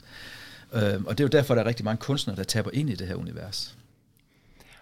Øh, 0.74 1.04
og 1.06 1.18
det 1.18 1.20
er 1.20 1.24
jo 1.24 1.28
derfor, 1.28 1.56
der 1.56 1.62
er 1.62 1.66
rigtig 1.66 1.86
mange 1.86 1.98
kunstnere, 1.98 2.38
der 2.38 2.44
taber 2.44 2.70
ind 2.74 2.90
i 2.90 2.96
det 2.96 3.08
her 3.08 3.16
univers. 3.16 3.78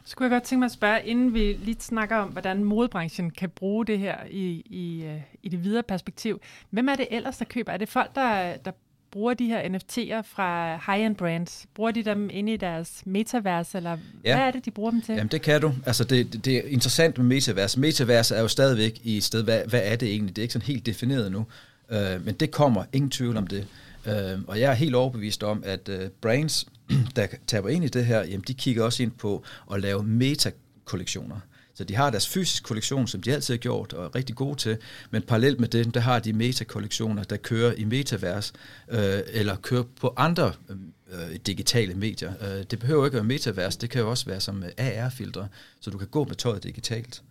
Så 0.06 0.16
kunne 0.16 0.24
jeg 0.24 0.32
godt 0.32 0.44
tænke 0.44 0.60
mig 0.60 0.66
at 0.66 0.72
spørge, 0.72 1.06
inden 1.06 1.34
vi 1.34 1.54
lige 1.54 1.78
snakker 1.80 2.16
om, 2.16 2.30
hvordan 2.30 2.64
modebranchen 2.64 3.32
kan 3.32 3.50
bruge 3.50 3.86
det 3.86 4.00
her 4.00 4.18
i, 4.30 4.64
i, 4.66 5.04
øh, 5.04 5.22
i 5.44 5.50
det 5.50 5.64
videre 5.64 5.84
perspektiv. 5.84 6.42
Hvem 6.70 6.90
er 6.90 6.96
det 6.96 7.08
ellers, 7.12 7.38
der 7.38 7.46
køber? 7.46 7.72
Er 7.72 7.78
det 7.78 7.90
folk, 7.90 8.16
der, 8.16 8.58
der 8.58 8.72
bruger 9.12 9.34
de 9.34 9.46
her 9.46 9.62
NFT'er 9.62 10.22
fra 10.22 10.76
high-end 10.76 11.16
brands? 11.16 11.66
Bruger 11.76 11.92
de 11.92 12.04
dem 12.04 12.30
inde 12.34 12.54
i 12.54 12.58
deres 12.58 13.02
metavers, 13.06 13.76
eller 13.76 13.98
ja. 14.26 14.36
hvad 14.36 14.48
er 14.48 14.52
det, 14.52 14.66
de 14.66 14.72
bruger 14.72 14.92
dem 14.92 15.02
til? 15.02 15.16
Jamen, 15.16 15.32
det 15.32 15.42
kan 15.42 15.62
du. 15.62 15.74
Altså, 15.86 16.04
det, 16.04 16.34
det, 16.34 16.46
det 16.46 16.58
er 16.58 16.62
interessant 16.68 17.18
med 17.18 17.26
metavers. 17.26 17.78
Metavers 17.78 18.32
er 18.32 18.42
jo 18.42 18.48
stadigvæk 18.48 19.00
i 19.04 19.18
et 19.18 19.24
sted, 19.24 19.44
hvad, 19.44 19.62
hvad 19.68 19.82
er 19.84 19.96
det 19.96 20.10
egentlig? 20.10 20.36
Det 20.36 20.42
er 20.42 20.44
ikke 20.44 20.54
sådan 20.54 20.68
helt 20.68 20.86
defineret 20.86 21.32
nu, 21.32 21.46
uh, 21.90 22.26
men 22.26 22.34
det 22.34 22.52
kommer, 22.52 22.84
ingen 22.94 23.12
tvivl 23.12 23.38
om 23.38 23.48
det. 23.48 23.68
Uh, 24.06 24.14
og 24.48 24.60
jeg 24.60 24.72
er 24.72 24.76
helt 24.76 24.96
overbevist 24.96 25.44
om, 25.44 25.64
at 25.66 25.90
uh, 25.90 25.96
brands, 26.22 26.68
der 27.16 27.28
taber 27.48 27.70
ind 27.70 27.84
i 27.84 27.88
det 27.88 28.06
her, 28.06 28.24
jamen, 28.24 28.44
de 28.48 28.54
kigger 28.54 28.84
også 28.84 29.04
ind 29.04 29.12
på 29.12 29.44
at 29.74 29.82
lave 29.82 30.04
meta-kollektioner. 30.04 31.40
Så 31.80 31.84
de 31.84 31.96
har 31.96 32.10
deres 32.10 32.28
fysiske 32.28 32.64
kollektion, 32.64 33.08
som 33.08 33.22
de 33.22 33.34
altid 33.34 33.54
har 33.54 33.58
gjort 33.58 33.94
og 33.94 34.06
er 34.06 34.16
rigtig 34.16 34.36
gode 34.36 34.56
til, 34.58 34.78
men 35.12 35.22
parallelt 35.22 35.60
med 35.60 35.68
det, 35.68 35.94
der 35.94 36.00
har 36.00 36.20
de 36.20 36.34
metakollektioner, 36.34 37.24
der 37.24 37.38
kører 37.38 37.74
i 37.74 37.84
metavers, 37.84 38.54
øh, 38.90 39.20
eller 39.28 39.56
kører 39.56 39.84
på 40.00 40.14
andre 40.18 40.54
øh, 40.70 40.78
øh 41.12 41.36
digitale 41.46 41.94
medier. 41.94 42.34
Øh, 42.42 42.64
det 42.72 42.80
behøver 42.80 43.06
ikke 43.06 43.16
at 43.16 43.24
være 43.24 43.28
metavers, 43.28 43.78
det 43.78 43.90
kan 43.90 44.02
jo 44.02 44.10
også 44.10 44.26
være 44.26 44.40
som 44.40 44.64
øh, 44.64 44.70
AR-filtre, 44.78 45.48
så 45.80 45.90
du 45.90 45.98
kan 45.98 46.08
gå 46.08 46.24
med 46.24 46.36
tøjet 46.36 46.64
digitalt. 46.64 47.22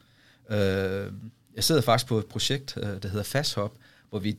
Øh, 0.50 1.12
jeg 1.56 1.64
sidder 1.64 1.80
faktisk 1.80 2.08
på 2.08 2.18
et 2.18 2.26
projekt, 2.26 2.76
øh, 2.76 3.02
der 3.02 3.08
hedder 3.08 3.24
Fasthop, 3.24 3.72
hvor 4.10 4.18
vi 4.18 4.36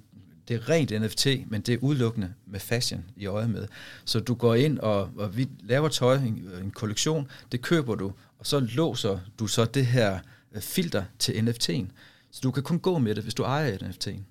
det 0.48 0.56
er 0.56 0.70
rent 0.70 1.02
NFT, 1.02 1.28
men 1.48 1.62
det 1.62 1.74
er 1.74 1.78
udelukkende 1.82 2.34
med 2.46 2.60
fashion 2.60 3.06
i 3.16 3.26
øje 3.26 3.48
med. 3.48 3.68
Så 4.06 4.20
du 4.20 4.34
går 4.34 4.56
ind, 4.56 4.80
og, 4.80 5.10
og 5.18 5.38
vi 5.38 5.48
laver 5.64 5.88
tøj, 5.88 6.16
en, 6.16 6.52
en 6.62 6.72
kollektion, 6.72 7.28
det 7.52 7.62
køber 7.62 7.96
du, 7.96 8.14
og 8.40 8.46
så 8.46 8.60
låser 8.60 9.20
du 9.40 9.48
så 9.48 9.66
det 9.66 9.86
her 9.86 10.20
øh, 10.52 10.62
filter 10.62 11.04
til 11.20 11.32
NFT'en. 11.32 11.86
Så 12.32 12.40
du 12.44 12.52
kan 12.52 12.64
kun 12.64 12.80
gå 12.80 12.98
med 12.98 13.16
det, 13.16 13.24
hvis 13.24 13.34
du 13.34 13.44
ejer 13.44 13.78
NFT'en. 13.78 14.22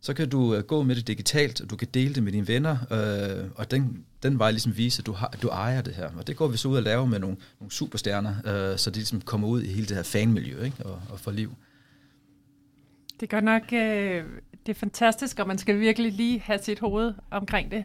Så 0.00 0.14
kan 0.14 0.28
du 0.28 0.54
øh, 0.54 0.62
gå 0.62 0.82
med 0.82 0.96
det 0.96 1.06
digitalt, 1.06 1.60
og 1.60 1.70
du 1.70 1.76
kan 1.76 1.88
dele 1.94 2.14
det 2.14 2.22
med 2.22 2.32
dine 2.32 2.48
venner, 2.48 2.76
øh, 2.90 3.50
og 3.54 3.70
den, 3.70 4.04
den 4.22 4.38
vej 4.38 4.50
ligesom 4.50 4.76
vise, 4.76 5.00
at 5.00 5.06
du, 5.06 5.12
har, 5.12 5.30
at 5.32 5.42
du 5.42 5.48
ejer 5.48 5.82
det 5.82 5.94
her. 5.94 6.10
Og 6.16 6.26
det 6.26 6.36
går 6.36 6.48
vi 6.48 6.56
så 6.56 6.68
ud 6.68 6.76
og 6.76 6.82
lave 6.82 7.06
med 7.06 7.18
nogle, 7.18 7.36
nogle 7.60 7.72
superstjerner, 7.72 8.34
øh, 8.72 8.78
så 8.78 8.90
de 8.90 8.96
ligesom 8.96 9.20
kommer 9.20 9.48
ud 9.48 9.62
i 9.62 9.72
hele 9.72 9.86
det 9.86 9.96
her 9.96 10.02
fanmiljø 10.02 10.64
ikke? 10.64 10.86
Og, 10.86 11.02
og 11.10 11.20
får 11.20 11.30
liv. 11.30 11.54
Det 13.20 13.28
gør 13.28 13.40
nok 13.40 13.72
øh, 13.72 14.24
det 14.66 14.76
er 14.76 14.78
fantastisk, 14.78 15.38
og 15.38 15.46
man 15.46 15.58
skal 15.58 15.80
virkelig 15.80 16.12
lige 16.12 16.40
have 16.40 16.58
sit 16.62 16.78
hoved 16.78 17.14
omkring 17.30 17.70
det. 17.70 17.84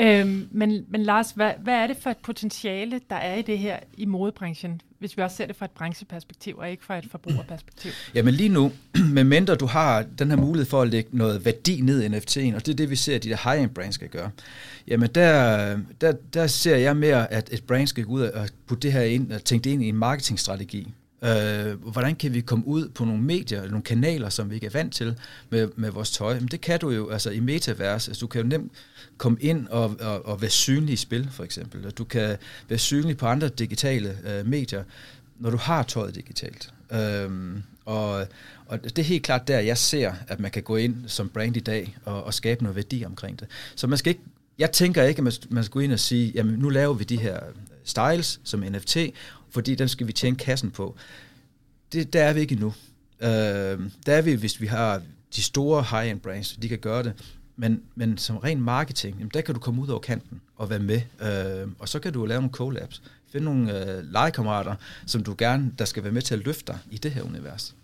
Øhm, 0.00 0.48
men, 0.50 0.84
men 0.88 1.02
Lars, 1.02 1.30
hvad, 1.30 1.52
hvad 1.62 1.74
er 1.74 1.86
det 1.86 1.96
for 1.96 2.10
et 2.10 2.16
potentiale, 2.16 3.00
der 3.10 3.16
er 3.16 3.34
i 3.34 3.42
det 3.42 3.58
her 3.58 3.78
i 3.96 4.04
modebranchen, 4.04 4.80
hvis 4.98 5.16
vi 5.16 5.22
også 5.22 5.36
ser 5.36 5.46
det 5.46 5.56
fra 5.56 5.64
et 5.64 5.70
brancheperspektiv, 5.70 6.56
og 6.58 6.70
ikke 6.70 6.84
fra 6.84 6.98
et 6.98 7.06
forbrugerperspektiv? 7.10 7.90
Jamen 8.14 8.34
lige 8.34 8.48
nu, 8.48 8.72
medmindre 9.14 9.54
du 9.54 9.66
har 9.66 10.04
den 10.18 10.30
her 10.30 10.36
mulighed 10.36 10.66
for 10.66 10.82
at 10.82 10.88
lægge 10.88 11.10
noget 11.12 11.44
værdi 11.44 11.80
ned 11.80 12.02
i 12.02 12.06
NFT'en, 12.06 12.54
og 12.54 12.66
det 12.66 12.72
er 12.72 12.76
det, 12.76 12.90
vi 12.90 12.96
ser, 12.96 13.16
at 13.16 13.24
de 13.24 13.28
der 13.28 13.50
high-end 13.50 13.70
brands 13.70 13.94
skal 13.94 14.08
gøre, 14.08 14.30
jamen 14.88 15.08
der, 15.14 15.78
der, 16.00 16.12
der 16.34 16.46
ser 16.46 16.76
jeg 16.76 16.96
mere, 16.96 17.32
at 17.32 17.48
et 17.52 17.64
brand 17.64 17.86
skal 17.86 18.04
gå 18.04 18.12
ud 18.12 18.22
og 18.22 18.48
putte 18.66 18.82
det 18.82 18.92
her 18.92 19.02
ind, 19.02 19.32
og 19.32 19.44
tænke 19.44 19.64
det 19.64 19.70
ind 19.70 19.82
i 19.82 19.88
en 19.88 19.96
marketingstrategi. 19.96 20.94
Øh, 21.22 21.82
hvordan 21.82 22.16
kan 22.16 22.34
vi 22.34 22.40
komme 22.40 22.66
ud 22.66 22.88
på 22.88 23.04
nogle 23.04 23.22
medier, 23.22 23.66
nogle 23.66 23.82
kanaler, 23.82 24.28
som 24.28 24.50
vi 24.50 24.54
ikke 24.54 24.66
er 24.66 24.70
vant 24.70 24.94
til 24.94 25.16
med, 25.50 25.68
med 25.76 25.90
vores 25.90 26.10
tøj? 26.10 26.40
Men 26.40 26.48
det 26.48 26.60
kan 26.60 26.80
du 26.80 26.90
jo 26.90 27.10
altså 27.10 27.30
i 27.30 27.40
metavers. 27.40 28.08
Altså, 28.08 28.20
du 28.20 28.26
kan 28.26 28.40
jo 28.40 28.46
nemt 28.46 28.72
komme 29.16 29.38
ind 29.40 29.68
og, 29.68 29.96
og, 30.00 30.26
og 30.26 30.40
være 30.40 30.50
synlig 30.50 30.92
i 30.92 30.96
spil, 30.96 31.28
for 31.32 31.44
eksempel. 31.44 31.90
Du 31.90 32.04
kan 32.04 32.36
være 32.68 32.78
synlig 32.78 33.16
på 33.16 33.26
andre 33.26 33.48
digitale 33.48 34.18
øh, 34.26 34.46
medier, 34.46 34.84
når 35.38 35.50
du 35.50 35.56
har 35.56 35.82
tøjet 35.82 36.14
digitalt. 36.14 36.72
Øh, 36.92 37.30
og, 37.84 38.26
og 38.66 38.84
det 38.84 38.98
er 38.98 39.02
helt 39.02 39.22
klart 39.22 39.48
der, 39.48 39.58
jeg 39.58 39.78
ser, 39.78 40.12
at 40.28 40.40
man 40.40 40.50
kan 40.50 40.62
gå 40.62 40.76
ind 40.76 40.96
som 41.06 41.28
brand 41.28 41.56
i 41.56 41.60
dag 41.60 41.96
og, 42.04 42.24
og 42.24 42.34
skabe 42.34 42.62
noget 42.62 42.76
værdi 42.76 43.04
omkring 43.04 43.40
det. 43.40 43.48
Så 43.74 43.86
man 43.86 43.98
skal 43.98 44.10
ikke 44.10 44.22
jeg 44.58 44.72
tænker 44.72 45.02
ikke, 45.02 45.18
at 45.26 45.46
man 45.50 45.64
skal 45.64 45.72
gå 45.72 45.80
ind 45.80 45.92
og 45.92 46.00
sige, 46.00 46.32
jamen 46.34 46.58
nu 46.58 46.68
laver 46.68 46.94
vi 46.94 47.04
de 47.04 47.18
her 47.18 47.40
styles 47.84 48.40
som 48.44 48.60
NFT, 48.60 48.96
fordi 49.50 49.74
den 49.74 49.88
skal 49.88 50.06
vi 50.06 50.12
tjene 50.12 50.36
kassen 50.36 50.70
på. 50.70 50.96
Det, 51.92 52.12
der 52.12 52.22
er 52.22 52.32
vi 52.32 52.40
ikke 52.40 52.52
endnu. 52.52 52.74
Øh, 53.20 53.28
der 54.06 54.12
er 54.12 54.22
vi, 54.22 54.32
hvis 54.32 54.60
vi 54.60 54.66
har 54.66 55.02
de 55.36 55.42
store 55.42 55.82
high-end 55.82 56.20
brands, 56.20 56.56
de 56.62 56.68
kan 56.68 56.78
gøre 56.78 57.02
det. 57.02 57.12
men, 57.56 57.82
men 57.94 58.18
som 58.18 58.36
ren 58.36 58.60
marketing, 58.60 59.16
jamen, 59.18 59.30
der 59.34 59.40
kan 59.40 59.54
du 59.54 59.60
komme 59.60 59.82
ud 59.82 59.88
over 59.88 60.00
kanten 60.00 60.40
og 60.56 60.70
være 60.70 60.78
med. 60.78 61.00
Øh, 61.22 61.68
og 61.78 61.88
så 61.88 61.98
kan 61.98 62.12
du 62.12 62.26
lave 62.26 62.40
nogle 62.40 62.52
collabs. 62.52 63.02
Finde 63.32 63.44
nogle 63.44 63.96
øh, 63.96 64.12
legekammerater, 64.12 64.74
som 65.06 65.24
du 65.24 65.34
gerne, 65.38 65.72
der 65.78 65.84
skal 65.84 66.02
være 66.02 66.12
med 66.12 66.22
til 66.22 66.34
at 66.34 66.44
løfte 66.44 66.72
dig 66.72 66.78
i 66.90 66.98
det 66.98 67.10
her 67.10 67.22
univers. 67.22 67.74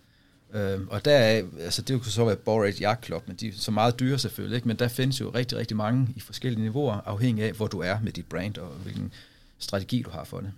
Øh, 0.54 0.80
og 0.88 1.04
der 1.04 1.12
er, 1.12 1.42
altså 1.60 1.82
det 1.82 2.02
kunne 2.02 2.12
så 2.12 2.24
være 2.24 2.36
Borage 2.36 2.84
Yacht 2.84 3.04
Club, 3.04 3.28
men 3.28 3.36
de 3.36 3.48
er 3.48 3.52
så 3.56 3.70
meget 3.70 4.00
dyre 4.00 4.18
selvfølgelig, 4.18 4.56
ikke? 4.56 4.68
men 4.68 4.76
der 4.76 4.88
findes 4.88 5.20
jo 5.20 5.30
rigtig, 5.30 5.58
rigtig 5.58 5.76
mange 5.76 6.08
i 6.16 6.20
forskellige 6.20 6.62
niveauer, 6.62 7.00
afhængig 7.06 7.44
af, 7.44 7.52
hvor 7.52 7.66
du 7.66 7.78
er 7.80 7.98
med 8.02 8.12
dit 8.12 8.26
brand 8.26 8.58
og 8.58 8.68
hvilken 8.68 9.12
strategi 9.58 10.02
du 10.02 10.10
har 10.10 10.24
for 10.24 10.40
det. 10.40 10.52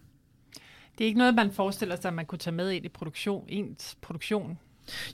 Det 0.99 1.05
er 1.05 1.07
ikke 1.07 1.19
noget, 1.19 1.35
man 1.35 1.53
forestiller 1.53 1.97
sig, 1.97 2.09
at 2.09 2.15
man 2.15 2.27
kunne 2.27 2.39
tage 2.39 2.55
med 2.55 2.71
ind 2.71 2.85
i 2.85 2.89
produktion, 2.89 3.45
ens 3.49 3.97
produktion? 4.01 4.59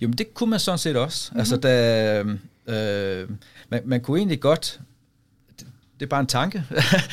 Jo, 0.01 0.09
men 0.09 0.19
det 0.19 0.35
kunne 0.35 0.51
man 0.51 0.61
sådan 0.61 0.79
set 0.79 0.97
også. 0.97 1.31
Mm-hmm. 1.31 1.39
Altså, 1.39 1.57
da, 1.57 2.23
øh, 2.67 3.31
man, 3.69 3.83
man 3.85 4.01
kunne 4.01 4.19
egentlig 4.19 4.41
godt 4.41 4.81
det 6.03 6.07
er 6.07 6.11
bare 6.11 6.21
en 6.21 6.27
tanke. 6.27 6.65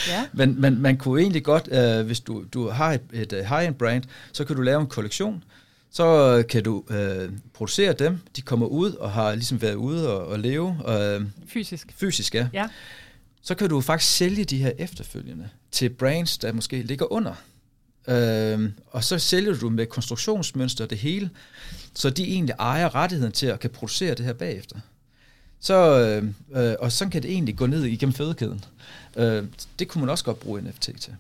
Ja. 0.08 0.26
men, 0.46 0.62
men 0.62 0.82
man 0.82 0.98
kunne 0.98 1.22
egentlig 1.22 1.44
godt, 1.44 1.70
øh, 1.72 2.06
hvis 2.06 2.20
du, 2.20 2.44
du 2.54 2.70
har 2.70 2.94
et, 2.94 3.02
et 3.14 3.34
øh, 3.34 3.46
high-end 3.46 3.76
brand, 3.76 4.04
så 4.34 4.46
kan 4.46 4.56
du 4.56 4.62
lave 4.62 4.82
en 4.82 4.88
kollektion, 4.88 5.44
så 5.92 6.44
kan 6.50 6.64
du 6.64 6.84
øh, 6.90 7.30
producere 7.54 7.94
dem, 7.94 8.20
de 8.36 8.42
kommer 8.42 8.66
ud 8.66 8.92
og 8.92 9.12
har 9.12 9.36
ligesom 9.36 9.62
været 9.62 9.76
ude 9.76 10.14
og, 10.14 10.28
og 10.28 10.40
leve. 10.40 10.78
Øh, 10.88 11.22
fysisk. 11.48 11.94
Fysisk, 11.98 12.36
ja. 12.36 12.48
ja. 12.54 12.68
Så 13.42 13.56
kan 13.56 13.70
du 13.70 13.82
faktisk 13.82 14.16
sælge 14.16 14.44
de 14.44 14.58
her 14.58 14.72
efterfølgende 14.78 15.50
til 15.72 15.90
brands, 15.90 16.38
der 16.38 16.52
måske 16.52 16.82
ligger 16.82 17.14
under. 17.14 17.34
Øh, 18.10 18.72
og 18.88 19.04
så 19.04 19.20
sælger 19.20 19.54
du 19.54 19.70
med 19.70 19.86
konstruktionsmønster 19.86 20.86
det 20.86 20.98
hele, 20.98 21.30
så 21.94 22.10
de 22.10 22.24
egentlig 22.24 22.56
ejer 22.60 22.96
rettigheden 22.96 23.34
til 23.34 23.46
at 23.46 23.60
kan 23.60 23.70
producere 23.70 24.16
det 24.16 24.26
her 24.26 24.34
bagefter. 24.34 24.80
Så, 25.60 26.00
øh, 26.00 26.24
øh, 26.64 26.76
og 26.80 26.92
så 26.92 27.10
kan 27.10 27.24
det 27.24 27.32
egentlig 27.32 27.58
gå 27.58 27.66
ned 27.66 27.84
igennem 27.84 28.14
fødekæden. 28.14 28.66
Øh, 29.16 29.46
det 29.80 29.88
kunne 29.88 30.00
man 30.00 30.10
også 30.10 30.24
godt 30.24 30.40
bruge 30.40 30.62
NFT 30.62 30.90
til. 31.00 31.16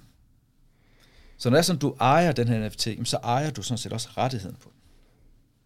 Så 1.37 1.49
når 1.49 1.55
det 1.55 1.59
er 1.59 1.63
sådan, 1.63 1.79
du 1.79 1.95
ejer 1.99 2.31
den 2.31 2.47
her 2.47 2.69
NFT, 2.69 2.87
så 3.03 3.17
ejer 3.23 3.49
du 3.49 3.61
sådan 3.61 3.77
set 3.77 3.93
også 3.93 4.09
rettigheden 4.17 4.57
på 4.63 4.69
den. 4.69 4.79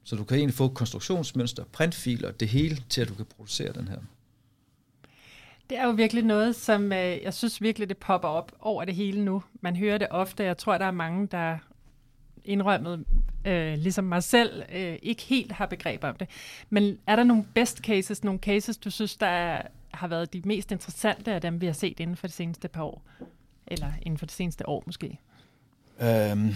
Så 0.03 0.15
du 0.15 0.23
kan 0.23 0.37
egentlig 0.37 0.55
få 0.55 0.67
konstruktionsmønster, 0.67 1.63
printfiler, 1.71 2.31
det 2.31 2.47
hele 2.47 2.83
til, 2.89 3.01
at 3.01 3.09
du 3.09 3.13
kan 3.13 3.25
producere 3.25 3.73
den 3.73 3.87
her. 3.87 3.97
Det 5.69 5.77
er 5.77 5.85
jo 5.85 5.91
virkelig 5.91 6.23
noget, 6.23 6.55
som 6.55 6.93
øh, 6.93 7.21
jeg 7.23 7.33
synes 7.33 7.61
virkelig, 7.61 7.89
det 7.89 7.97
popper 7.97 8.27
op 8.27 8.51
over 8.59 8.85
det 8.85 8.95
hele 8.95 9.25
nu. 9.25 9.43
Man 9.61 9.75
hører 9.75 9.97
det 9.97 10.07
ofte. 10.11 10.43
Jeg 10.43 10.57
tror, 10.57 10.77
der 10.77 10.85
er 10.85 10.91
mange, 10.91 11.27
der 11.27 11.57
indrømmet, 12.45 13.05
øh, 13.45 13.77
ligesom 13.77 14.03
mig 14.03 14.23
selv, 14.23 14.63
øh, 14.73 14.97
ikke 15.01 15.21
helt 15.21 15.51
har 15.51 15.65
begreb 15.65 16.03
om 16.03 16.15
det. 16.15 16.29
Men 16.69 16.97
er 17.07 17.15
der 17.15 17.23
nogle 17.23 17.45
best 17.53 17.77
cases, 17.77 18.23
nogle 18.23 18.39
cases, 18.39 18.77
du 18.77 18.89
synes, 18.89 19.15
der 19.15 19.27
er, 19.27 19.61
har 19.93 20.07
været 20.07 20.33
de 20.33 20.41
mest 20.45 20.71
interessante 20.71 21.33
af 21.33 21.41
dem, 21.41 21.61
vi 21.61 21.65
har 21.65 21.73
set 21.73 21.99
inden 21.99 22.15
for 22.15 22.27
de 22.27 22.33
seneste 22.33 22.67
par 22.67 22.83
år? 22.83 23.01
Eller 23.67 23.91
inden 24.01 24.17
for 24.17 24.25
det 24.25 24.35
seneste 24.35 24.69
år 24.69 24.83
måske? 24.85 25.19
Øhm, 26.01 26.55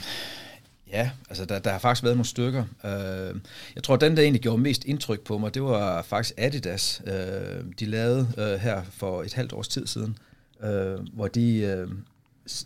ja, 0.91 1.11
altså 1.29 1.45
der, 1.45 1.59
der 1.59 1.71
har 1.71 1.79
faktisk 1.79 2.03
været 2.03 2.15
nogle 2.15 2.25
stykker. 2.25 2.63
Øh, 2.83 3.35
jeg 3.75 3.83
tror, 3.83 3.95
den, 3.95 4.17
der 4.17 4.23
egentlig 4.23 4.41
gjorde 4.41 4.61
mest 4.61 4.85
indtryk 4.85 5.21
på 5.21 5.37
mig, 5.37 5.53
det 5.53 5.63
var 5.63 6.01
faktisk 6.01 6.33
Adidas. 6.37 7.01
Øh, 7.07 7.63
de 7.79 7.85
lavede 7.85 8.27
øh, 8.37 8.59
her 8.59 8.81
for 8.91 9.23
et 9.23 9.33
halvt 9.33 9.53
års 9.53 9.67
tid 9.67 9.87
siden, 9.87 10.17
øh, 10.63 10.99
hvor 11.13 11.27
de, 11.27 11.57
øh, 11.57 11.87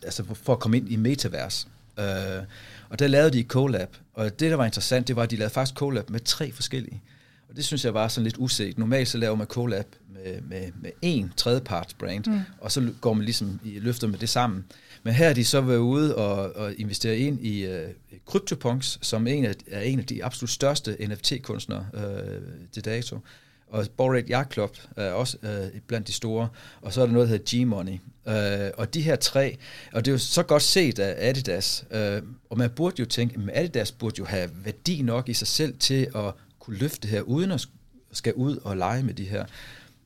altså 0.03 0.23
for 0.33 0.53
at 0.53 0.59
komme 0.59 0.77
ind 0.77 0.91
i 0.91 0.95
metavers. 0.95 1.67
Øh, 1.99 2.43
og 2.89 2.99
der 2.99 3.07
lavede 3.07 3.31
de 3.31 3.39
et 3.39 3.47
collab, 3.47 3.97
og 4.13 4.39
det, 4.39 4.51
der 4.51 4.55
var 4.57 4.65
interessant, 4.65 5.07
det 5.07 5.15
var, 5.15 5.23
at 5.23 5.31
de 5.31 5.35
lavede 5.35 5.53
faktisk 5.53 5.77
collab 5.77 6.09
med 6.09 6.19
tre 6.19 6.51
forskellige. 6.51 7.01
Og 7.49 7.55
det 7.55 7.65
synes 7.65 7.85
jeg 7.85 7.93
var 7.93 8.07
sådan 8.07 8.23
lidt 8.23 8.35
uset. 8.37 8.77
Normalt 8.77 9.07
så 9.07 9.17
laver 9.17 9.35
man 9.35 9.47
collab 9.47 9.95
med, 10.13 10.41
med, 10.41 10.71
med 10.81 10.91
én 11.05 11.35
tredjeparts 11.37 11.93
brand, 11.93 12.27
mm. 12.27 12.41
og 12.59 12.71
så 12.71 12.91
går 13.01 13.13
man 13.13 13.25
ligesom 13.25 13.59
i 13.63 13.79
løfter 13.79 14.07
med 14.07 14.19
det 14.19 14.29
sammen. 14.29 14.65
Men 15.03 15.13
her 15.13 15.29
er 15.29 15.33
de 15.33 15.45
så 15.45 15.61
været 15.61 15.77
ude 15.77 16.15
og, 16.15 16.55
og 16.55 16.73
investere 16.77 17.17
ind 17.17 17.45
i 17.45 17.67
uh, 17.67 17.89
CryptoPunks, 18.25 18.99
som 19.01 19.27
en 19.27 19.45
af, 19.45 19.53
er 19.67 19.81
en 19.81 19.99
af 19.99 20.05
de 20.05 20.23
absolut 20.23 20.49
største 20.49 20.97
NFT-kunstnere 21.09 21.85
uh, 21.93 22.03
øh, 22.03 22.41
til 22.71 22.85
dato. 22.85 23.19
Og 23.67 23.85
Bored 23.97 24.29
Yacht 24.29 24.53
Club 24.53 24.77
er 24.97 25.11
også 25.11 25.37
uh, 25.43 25.79
blandt 25.87 26.07
de 26.07 26.13
store. 26.13 26.49
Og 26.81 26.93
så 26.93 27.01
er 27.01 27.05
der 27.05 27.13
noget, 27.13 27.29
der 27.29 27.37
hedder 27.37 27.65
G-Money. 27.65 27.99
Uh, 28.25 28.69
og 28.77 28.93
de 28.93 29.01
her 29.01 29.15
tre, 29.15 29.57
og 29.93 30.05
det 30.05 30.11
er 30.11 30.13
jo 30.13 30.17
så 30.17 30.43
godt 30.43 30.63
set 30.63 30.99
af 30.99 31.29
Adidas, 31.29 31.85
uh, 31.91 32.27
og 32.49 32.57
man 32.57 32.69
burde 32.69 32.95
jo 32.99 33.05
tænke, 33.05 33.39
at 33.51 33.63
Adidas 33.63 33.91
burde 33.91 34.15
jo 34.19 34.25
have 34.25 34.49
værdi 34.63 35.01
nok 35.01 35.29
i 35.29 35.33
sig 35.33 35.47
selv 35.47 35.77
til 35.79 36.07
at 36.15 36.33
kunne 36.59 36.77
løfte 36.77 37.01
det 37.01 37.09
her, 37.09 37.21
uden 37.21 37.51
at 37.51 37.67
skal 38.11 38.33
ud 38.33 38.57
og 38.57 38.77
lege 38.77 39.03
med 39.03 39.13
de 39.13 39.25
her. 39.25 39.45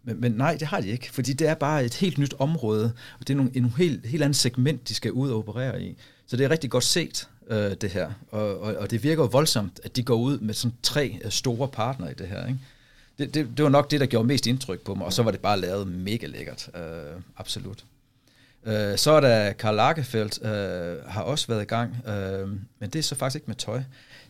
Men, 0.06 0.22
men 0.22 0.32
nej, 0.32 0.58
det 0.60 0.68
har 0.68 0.82
de 0.82 0.88
ikke, 0.88 1.12
fordi 1.12 1.34
det 1.34 1.48
er 1.48 1.54
bare 1.54 1.86
et 1.86 1.94
helt 1.94 2.18
nyt 2.18 2.34
område, 2.40 2.94
og 3.20 3.28
det 3.28 3.34
er 3.34 3.38
nogle, 3.38 3.52
en 3.54 3.74
helt, 3.78 4.06
helt 4.06 4.24
andet 4.24 4.36
segment, 4.36 4.90
de 4.90 4.94
skal 4.94 5.12
ud 5.12 5.30
og 5.30 5.38
operere 5.38 5.82
i. 5.82 5.96
Så 6.28 6.38
det 6.38 6.46
er 6.46 6.50
rigtig 6.50 6.70
godt 6.70 6.84
set, 6.84 7.28
øh, 7.48 7.72
det 7.82 7.90
her. 7.90 8.12
Og, 8.32 8.60
og, 8.60 8.76
og 8.76 8.92
det 8.92 9.04
virker 9.04 9.24
jo 9.24 9.30
voldsomt, 9.32 9.80
at 9.84 9.96
de 9.96 10.04
går 10.04 10.16
ud 10.16 10.40
med 10.40 10.54
sådan 10.54 10.78
tre 10.84 11.20
øh, 11.24 11.32
store 11.32 11.68
partnere 11.68 12.12
i 12.12 12.14
det 12.14 12.28
her. 12.28 12.48
Ikke? 12.48 12.60
Det, 13.18 13.34
det, 13.34 13.48
det 13.58 13.64
var 13.64 13.70
nok 13.70 13.92
det, 13.92 14.00
der 14.00 14.06
gjorde 14.06 14.28
mest 14.28 14.48
indtryk 14.48 14.80
på 14.80 14.96
mig, 14.96 15.06
og 15.06 15.14
så 15.14 15.24
var 15.24 15.32
det 15.32 15.40
bare 15.40 15.60
lavet 15.60 15.88
mega 15.88 16.28
lækkert. 16.28 16.70
Øh, 16.76 17.22
absolut. 17.38 17.86
Øh, 18.66 18.98
så 18.98 19.12
er 19.12 19.20
der 19.20 19.52
Karl 19.52 19.76
Lagerfeldt, 19.76 20.46
øh, 20.46 21.04
har 21.06 21.22
også 21.22 21.48
været 21.48 21.62
i 21.62 21.66
gang, 21.66 22.08
øh, 22.08 22.50
men 22.80 22.90
det 22.90 22.96
er 22.96 23.04
så 23.04 23.16
faktisk 23.16 23.36
ikke 23.36 23.48
med 23.48 23.56
tøj. 23.56 23.82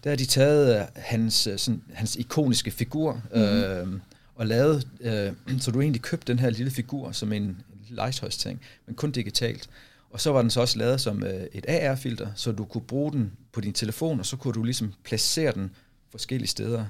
Der 0.04 0.10
har 0.10 0.18
de 0.18 0.26
taget 0.26 0.80
øh, 0.80 0.86
hans, 0.96 1.48
øh, 1.48 1.58
sådan, 1.58 1.82
hans 1.94 2.16
ikoniske 2.16 2.72
figur, 2.72 3.22
øh, 3.34 3.78
mm-hmm 3.84 4.02
og 4.36 4.48
lavede, 4.48 4.82
øh, 5.00 5.60
så 5.60 5.72
du 5.72 5.82
egentlig 5.82 6.02
købte 6.02 6.34
den 6.34 6.40
her 6.40 6.50
lille 6.50 6.72
figur 6.72 7.12
som 7.12 7.34
en, 7.34 7.44
en 7.44 7.66
legetøjsting, 7.90 8.62
men 8.86 8.96
kun 8.96 9.12
digitalt. 9.12 9.70
Og 10.10 10.22
så 10.22 10.32
var 10.32 10.42
den 10.42 10.50
så 10.50 10.62
også 10.62 10.78
lavet 10.78 11.02
som 11.02 11.24
øh, 11.24 11.46
et 11.54 11.66
AR-filter, 11.70 12.28
så 12.36 12.52
du 12.52 12.66
kunne 12.66 12.82
bruge 12.82 13.12
den 13.12 13.32
på 13.52 13.62
din 13.62 13.74
telefon, 13.74 14.20
og 14.20 14.26
så 14.26 14.38
kunne 14.38 14.54
du 14.54 14.64
ligesom 14.64 14.94
placere 15.04 15.52
den 15.52 15.72
forskellige 16.12 16.48
steder 16.48 16.86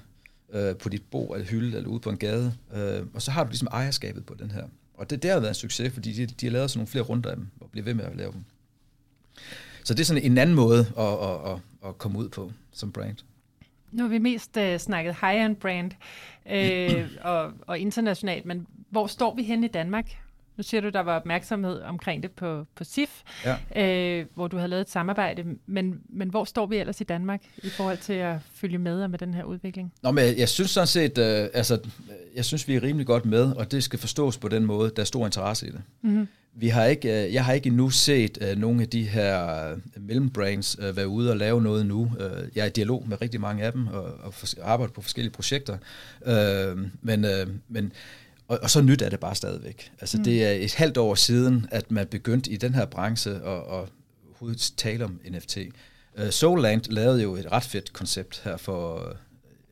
øh, 0.54 0.76
på 0.76 0.90
dit 0.90 1.04
bord 1.12 1.36
eller 1.36 1.48
hylde 1.48 1.78
eller 1.78 1.90
ude 1.90 2.00
på 2.00 2.10
en 2.10 2.18
gade. 2.18 2.54
Øh, 2.76 3.06
og 3.14 3.22
så 3.22 3.32
har 3.32 3.44
du 3.44 3.50
ligesom 3.50 3.68
ejerskabet 3.72 4.26
på 4.26 4.34
den 4.34 4.52
her. 4.52 4.64
Og 4.94 5.10
det 5.10 5.24
der 5.24 5.34
har 5.34 5.40
været 5.40 5.52
en 5.52 5.56
succes, 5.56 5.94
fordi 5.94 6.14
de, 6.14 6.26
de 6.26 6.46
har 6.46 6.52
lavet 6.52 6.72
sådan 6.72 6.80
nogle 6.80 6.88
flere 6.88 7.04
runder 7.04 7.30
af 7.30 7.36
dem, 7.36 7.48
og 7.62 7.70
bliver 7.72 7.84
ved 7.86 7.94
med 7.94 8.06
at 8.06 8.16
lave 8.16 8.32
dem. 8.32 8.44
Så 9.84 9.94
det 9.94 10.00
er 10.00 10.06
sådan 10.06 10.24
en 10.24 10.38
anden 10.38 10.56
måde 10.56 10.80
at, 10.80 11.06
at, 11.06 11.52
at, 11.52 11.60
at 11.90 11.98
komme 11.98 12.20
ud 12.20 12.30
på 12.30 12.52
som 12.72 12.92
brand. 12.92 13.18
Nu 13.92 14.04
har 14.04 14.10
vi 14.10 14.18
mest 14.18 14.58
uh, 14.58 14.78
snakket 14.78 15.16
high-end 15.22 15.56
brand 15.56 15.92
øh, 16.52 17.10
og, 17.32 17.52
og 17.68 17.80
internationalt, 17.80 18.46
men 18.46 18.68
hvor 18.90 19.08
står 19.08 19.36
vi 19.36 19.44
hen 19.44 19.64
i 19.64 19.68
Danmark? 19.68 20.18
Nu 20.58 20.64
siger 20.64 20.82
du, 20.82 20.90
der 20.90 21.00
var 21.00 21.16
opmærksomhed 21.16 21.82
omkring 21.82 22.24
det 22.24 22.32
på, 22.32 22.66
på 22.76 22.84
SIF, 22.84 23.22
ja. 23.46 23.82
øh, 23.84 24.26
hvor 24.34 24.48
du 24.48 24.58
har 24.58 24.68
lavet 24.68 24.82
et 24.82 24.90
samarbejde, 24.90 25.44
men, 25.66 26.00
men 26.10 26.30
hvor 26.30 26.44
står 26.44 26.66
vi 26.66 26.78
ellers 26.78 27.02
i 27.02 27.04
Danmark 27.04 27.42
i 27.58 27.70
forhold 27.70 27.98
til 27.98 28.14
at 28.14 28.36
følge 28.54 28.78
med 28.78 29.08
med 29.08 29.20
den 29.20 29.34
her 29.34 29.44
udvikling? 29.44 29.94
Nå, 30.04 30.12
men 30.12 30.26
jeg, 30.26 30.38
jeg 30.38 30.50
synes 30.50 30.72
sådan 30.72 30.88
set, 30.88 31.18
øh, 31.18 31.48
altså, 31.54 31.80
jeg 32.36 32.46
synes, 32.46 32.68
vi 32.68 32.76
er 32.76 32.84
rimelig 32.84 33.08
godt 33.08 33.26
med, 33.26 33.56
og 33.56 33.72
det 33.72 33.84
skal 33.84 34.00
forstås 34.00 34.38
på 34.38 34.48
den 34.48 34.66
måde, 34.66 34.92
der 34.96 35.02
er 35.02 35.06
stor 35.06 35.26
interesse 35.26 35.68
i 35.68 35.72
det. 35.72 35.82
Mm-hmm. 36.02 36.28
Vi 36.58 36.68
har 36.68 36.86
ikke, 36.86 37.26
øh, 37.26 37.34
jeg 37.34 37.46
har 37.46 37.54
ikke 37.54 37.68
endnu 37.68 37.90
set 37.90 38.38
uh, 38.42 38.60
nogle 38.60 38.82
af 38.82 38.90
de 38.90 39.04
her 39.04 39.72
uh, 39.74 39.80
mellembrands 40.04 40.80
uh, 40.80 40.98
være 40.98 41.08
ude 41.08 41.32
og 41.32 41.38
lave 41.38 41.62
noget 41.62 41.86
nu. 41.86 42.02
Uh, 42.02 42.56
jeg 42.56 42.62
er 42.62 42.66
i 42.66 42.70
dialog 42.70 43.06
med 43.08 43.22
rigtig 43.22 43.42
mange 43.42 43.64
af 43.64 43.72
dem 43.72 43.88
og, 43.88 44.04
og 44.04 44.34
for, 44.34 44.48
arbejder 44.62 44.94
på 44.94 45.02
forskellige 45.02 45.34
projekter. 45.34 45.78
Uh, 46.22 46.82
men, 47.02 47.26
uh, 47.26 47.52
men 47.70 47.92
og, 48.48 48.60
og 48.62 48.70
så 48.70 48.82
nyt 48.82 49.02
er 49.02 49.10
det 49.10 49.20
bare 49.20 49.36
stadigvæk. 49.36 49.92
Altså 50.02 50.18
mm. 50.18 50.24
det 50.24 50.46
er 50.46 50.52
et 50.52 50.74
halvt 50.74 50.98
år 50.98 51.16
siden, 51.16 51.68
at 51.72 51.92
man 51.92 52.08
begyndte 52.08 52.52
i 52.52 52.58
den 52.58 52.74
her 52.74 52.86
branche 52.86 53.32
at, 53.32 53.62
at 53.74 54.58
tale 54.78 55.06
om 55.06 55.20
NFT. 55.30 55.58
Uh, 56.22 56.30
Soulland 56.30 56.82
lavede 56.90 57.22
jo 57.24 57.36
et 57.36 57.52
ret 57.52 57.64
fedt 57.64 57.94
koncept 57.94 58.42
her 58.44 58.58
for, 58.58 58.96
uh, 58.96 59.16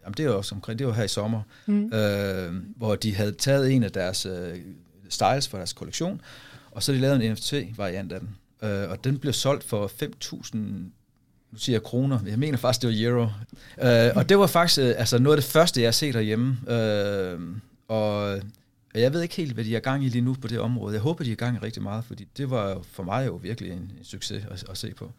jamen 0.03 0.13
det 0.17 0.25
er 0.25 0.29
også 0.29 0.55
omkring, 0.55 0.79
det 0.79 0.87
var 0.87 0.93
her 0.93 1.03
i 1.03 1.07
sommer, 1.07 1.41
mm. 1.65 1.83
uh, 1.83 2.77
hvor 2.77 2.95
de 2.95 3.15
havde 3.15 3.31
taget 3.31 3.71
en 3.71 3.83
af 3.83 3.91
deres 3.91 4.25
uh, 4.25 4.33
styles 5.09 5.47
for 5.47 5.57
deres 5.57 5.73
kollektion, 5.73 6.21
og 6.75 6.83
så 6.83 6.91
har 6.91 6.97
de 6.97 7.01
lavet 7.01 7.25
en 7.25 7.31
NFT-variant 7.31 8.11
af 8.11 8.19
den. 8.19 8.35
Øh, 8.63 8.89
og 8.89 9.03
den 9.03 9.19
blev 9.19 9.33
solgt 9.33 9.63
for 9.63 9.91
5.000 10.03 10.57
nu 11.53 11.59
siger 11.59 11.73
jeg 11.73 11.83
kroner, 11.83 12.19
jeg 12.27 12.39
mener 12.39 12.57
faktisk, 12.57 12.81
det 12.81 12.89
var 12.89 13.09
euro. 13.09 13.27
Øh, 13.81 14.11
og 14.15 14.29
det 14.29 14.39
var 14.39 14.47
faktisk 14.47 14.79
øh, 14.79 14.93
altså 14.97 15.19
noget 15.19 15.37
af 15.37 15.41
det 15.41 15.51
første, 15.51 15.81
jeg 15.81 15.87
har 15.87 15.91
set 15.91 16.13
derhjemme. 16.13 16.57
Øh, 16.67 17.39
og 17.87 18.41
jeg 18.95 19.13
ved 19.13 19.21
ikke 19.21 19.35
helt, 19.35 19.53
hvad 19.53 19.63
de 19.63 19.75
er 19.75 19.79
gang 19.79 20.05
i 20.05 20.09
lige 20.09 20.21
nu 20.21 20.35
på 20.41 20.47
det 20.47 20.59
område. 20.59 20.93
Jeg 20.93 21.01
håber, 21.01 21.23
de 21.23 21.31
er 21.31 21.35
gang 21.35 21.55
i 21.55 21.59
rigtig 21.59 21.83
meget, 21.83 22.05
fordi 22.05 22.27
det 22.37 22.49
var 22.49 22.81
for 22.91 23.03
mig 23.03 23.27
jo 23.27 23.35
virkelig 23.35 23.71
en, 23.71 23.77
en 23.77 24.03
succes 24.03 24.45
at, 24.51 24.69
at 24.69 24.77
se 24.77 24.93
på. 24.93 25.11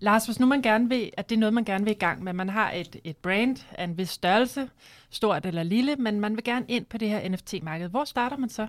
Lars, 0.00 0.24
hvis 0.24 0.40
nu 0.40 0.46
man 0.46 0.62
gerne 0.62 0.88
vil, 0.88 1.10
at 1.16 1.28
det 1.28 1.36
er 1.36 1.40
noget, 1.40 1.54
man 1.54 1.64
gerne 1.64 1.84
vil 1.84 1.90
i 1.90 1.98
gang 1.98 2.24
med, 2.24 2.32
man 2.32 2.48
har 2.48 2.72
et, 2.72 2.96
et 3.04 3.16
brand 3.16 3.56
af 3.72 3.84
en 3.84 3.98
vis 3.98 4.10
størrelse, 4.10 4.68
stort 5.10 5.46
eller 5.46 5.62
lille, 5.62 5.96
men 5.96 6.20
man 6.20 6.36
vil 6.36 6.44
gerne 6.44 6.64
ind 6.68 6.86
på 6.86 6.98
det 6.98 7.08
her 7.08 7.28
NFT-marked. 7.28 7.88
Hvor 7.88 8.04
starter 8.04 8.36
man 8.36 8.48
så? 8.48 8.66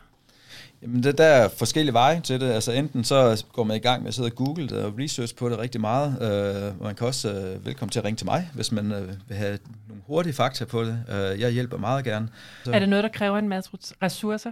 Jamen, 0.82 1.04
det, 1.04 1.18
der 1.18 1.26
er 1.26 1.50
forskellige 1.50 1.94
veje 1.94 2.22
til 2.24 2.42
det. 2.42 2.52
Altså, 2.52 2.72
enten 2.72 3.04
så 3.04 3.46
går 3.54 3.64
man 3.64 3.78
i 3.78 3.80
gang 3.80 4.02
med 4.02 4.08
at 4.08 4.14
sidde 4.14 4.26
og 4.26 4.36
google 4.36 4.70
det 4.70 4.84
og 4.84 4.94
research 5.00 5.36
på 5.36 5.50
det 5.50 5.60
rigtig 5.60 5.82
meget. 5.82 6.08
Uh, 6.10 6.84
man 6.84 6.96
kan 6.96 7.08
også 7.08 7.56
uh, 7.56 7.66
velkommen 7.66 7.92
til 7.92 8.00
at 8.00 8.06
ringe 8.06 8.18
til 8.18 8.26
mig, 8.26 8.50
hvis 8.54 8.72
man 8.72 8.92
uh, 8.92 9.08
vil 9.08 9.38
have 9.38 9.58
nogle 9.88 10.04
hurtige 10.08 10.34
fakta 10.34 10.66
på 10.66 10.84
det. 10.84 11.04
Uh, 11.08 11.40
jeg 11.40 11.52
hjælper 11.52 11.78
meget 11.78 12.06
gerne. 12.06 12.30
Så. 12.66 12.72
Er 12.72 12.80
det 12.80 12.90
noget, 12.90 13.04
der 13.04 13.10
kræver 13.10 13.38
en 13.38 13.50
masse 13.50 13.70
ressourcer? 14.02 14.52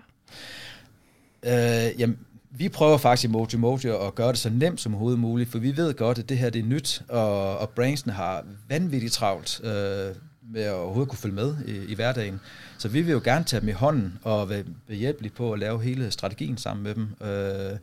Øh, 1.43 2.00
jamen, 2.00 2.17
vi 2.52 2.70
prøver 2.70 2.98
faktisk 2.98 3.30
i 3.30 3.32
Mojo 3.32 3.58
Mojo 3.58 4.08
at 4.08 4.15
gøre 4.15 4.30
det 4.30 4.38
så 4.38 4.50
nemt 4.50 4.82
som 4.82 4.93
overhovedet 4.93 5.20
muligt, 5.20 5.50
for 5.50 5.60
vi 5.60 5.78
ved 5.78 5.93
godt, 5.93 6.20
at 6.20 6.30
det 6.30 6.38
her 6.38 6.50
det 6.50 6.60
er 6.60 6.65
nyt, 6.65 7.02
og, 7.10 7.58
og 7.58 7.70
branchen 7.70 8.13
har 8.13 8.46
vanvittigt 8.70 9.13
travlt 9.13 9.62
øh, 9.63 10.15
med 10.52 10.62
at 10.62 10.74
overhovedet 10.74 11.10
kunne 11.10 11.18
følge 11.20 11.36
med 11.36 11.56
i, 11.66 11.92
i 11.92 11.96
hverdagen. 11.96 12.40
Så 12.78 12.90
vi 12.90 13.02
vil 13.02 13.12
jo 13.12 13.22
gerne 13.24 13.46
tage 13.46 13.60
dem 13.62 13.70
i 13.70 13.72
hånden 13.72 14.20
og 14.24 14.50
være 14.50 14.64
behjælpelige 14.88 15.34
på 15.34 15.54
at 15.54 15.60
lave 15.60 15.82
hele 15.82 16.12
strategien 16.12 16.58
sammen 16.58 16.84
med 16.84 16.96
dem. 16.96 17.28
Øh. 17.28 17.78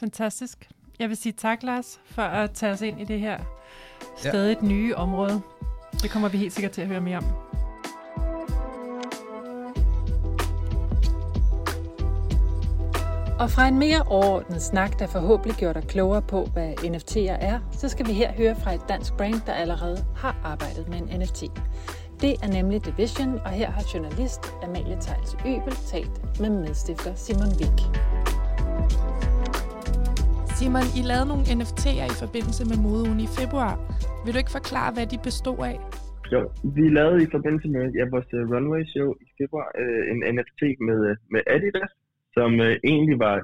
Fantastisk. 0.00 0.68
Jeg 0.98 1.08
vil 1.08 1.16
sige 1.16 1.32
tak, 1.32 1.62
Lars, 1.62 2.00
for 2.04 2.22
at 2.22 2.50
tage 2.50 2.72
os 2.72 2.80
ind 2.80 3.00
i 3.00 3.04
det 3.04 3.20
her 3.20 3.38
stadig 4.16 4.56
ja. 4.62 4.66
nye 4.66 4.96
område. 4.96 5.40
Det 6.02 6.10
kommer 6.10 6.28
vi 6.28 6.38
helt 6.38 6.52
sikkert 6.52 6.72
til 6.72 6.80
at 6.80 6.88
høre 6.88 7.00
mere 7.00 7.16
om. 7.18 7.49
Og 13.42 13.48
fra 13.54 13.64
en 13.68 13.78
mere 13.84 14.02
overordnet 14.16 14.62
snak, 14.62 14.92
der 15.00 15.06
forhåbentlig 15.16 15.56
gør 15.62 15.72
dig 15.72 15.84
klogere 15.94 16.22
på, 16.32 16.38
hvad 16.54 16.70
NFT'er 16.92 17.36
er, 17.50 17.56
så 17.80 17.86
skal 17.88 18.04
vi 18.08 18.12
her 18.22 18.30
høre 18.40 18.54
fra 18.62 18.70
et 18.78 18.84
dansk 18.92 19.10
brand, 19.18 19.38
der 19.46 19.54
allerede 19.62 19.98
har 20.22 20.34
arbejdet 20.52 20.84
med 20.92 20.98
en 21.02 21.08
NFT. 21.20 21.40
Det 22.24 22.32
er 22.44 22.50
nemlig 22.58 22.78
Division, 22.88 23.32
og 23.46 23.50
her 23.60 23.70
har 23.76 23.84
journalist 23.92 24.42
Amalie 24.64 24.98
Tejls 25.06 25.32
Øbel 25.52 25.74
talt 25.92 26.16
med 26.42 26.50
medstifter 26.64 27.12
Simon 27.24 27.52
Wik. 27.60 27.78
Simon, 30.56 30.86
I 30.98 31.02
lavede 31.10 31.28
nogle 31.32 31.44
NFT'er 31.58 32.06
i 32.14 32.16
forbindelse 32.24 32.62
med 32.70 32.78
modeugen 32.84 33.20
i 33.26 33.28
februar. 33.40 33.74
Vil 34.22 34.30
du 34.34 34.38
ikke 34.42 34.56
forklare, 34.58 34.90
hvad 34.96 35.06
de 35.12 35.18
bestod 35.28 35.60
af? 35.72 35.78
Jo, 36.34 36.40
vi 36.76 36.84
lavede 36.98 37.18
i 37.26 37.28
forbindelse 37.34 37.68
med 37.76 37.84
ja, 37.98 38.04
vores 38.14 38.28
runway 38.54 38.82
show 38.94 39.08
i 39.26 39.28
februar 39.40 39.68
uh, 39.82 40.02
en 40.12 40.18
NFT 40.34 40.62
med, 40.88 40.98
uh, 41.10 41.14
med 41.34 41.42
Adidas, 41.54 41.92
som 42.36 42.50
uh, 42.66 42.74
egentlig 42.90 43.18
var 43.26 43.36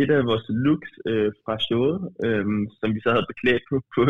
et 0.00 0.10
af 0.16 0.28
vores 0.30 0.46
looks 0.64 0.92
uh, 1.10 1.30
fra 1.42 1.54
showet, 1.66 1.96
um, 2.26 2.62
som 2.80 2.88
vi 2.94 3.00
så 3.04 3.10
havde 3.14 3.30
beklædt 3.32 3.64
på, 3.70 3.76
på 3.96 4.02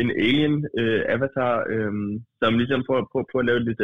en 0.00 0.10
alien 0.26 0.56
uh, 0.80 1.02
avatar, 1.14 1.54
um, 1.74 2.10
som 2.40 2.58
ligesom 2.60 2.84
prøver 2.86 3.04
på, 3.12 3.18
på 3.32 3.36
at 3.38 3.46
lave 3.48 3.60
lidt, 3.68 3.82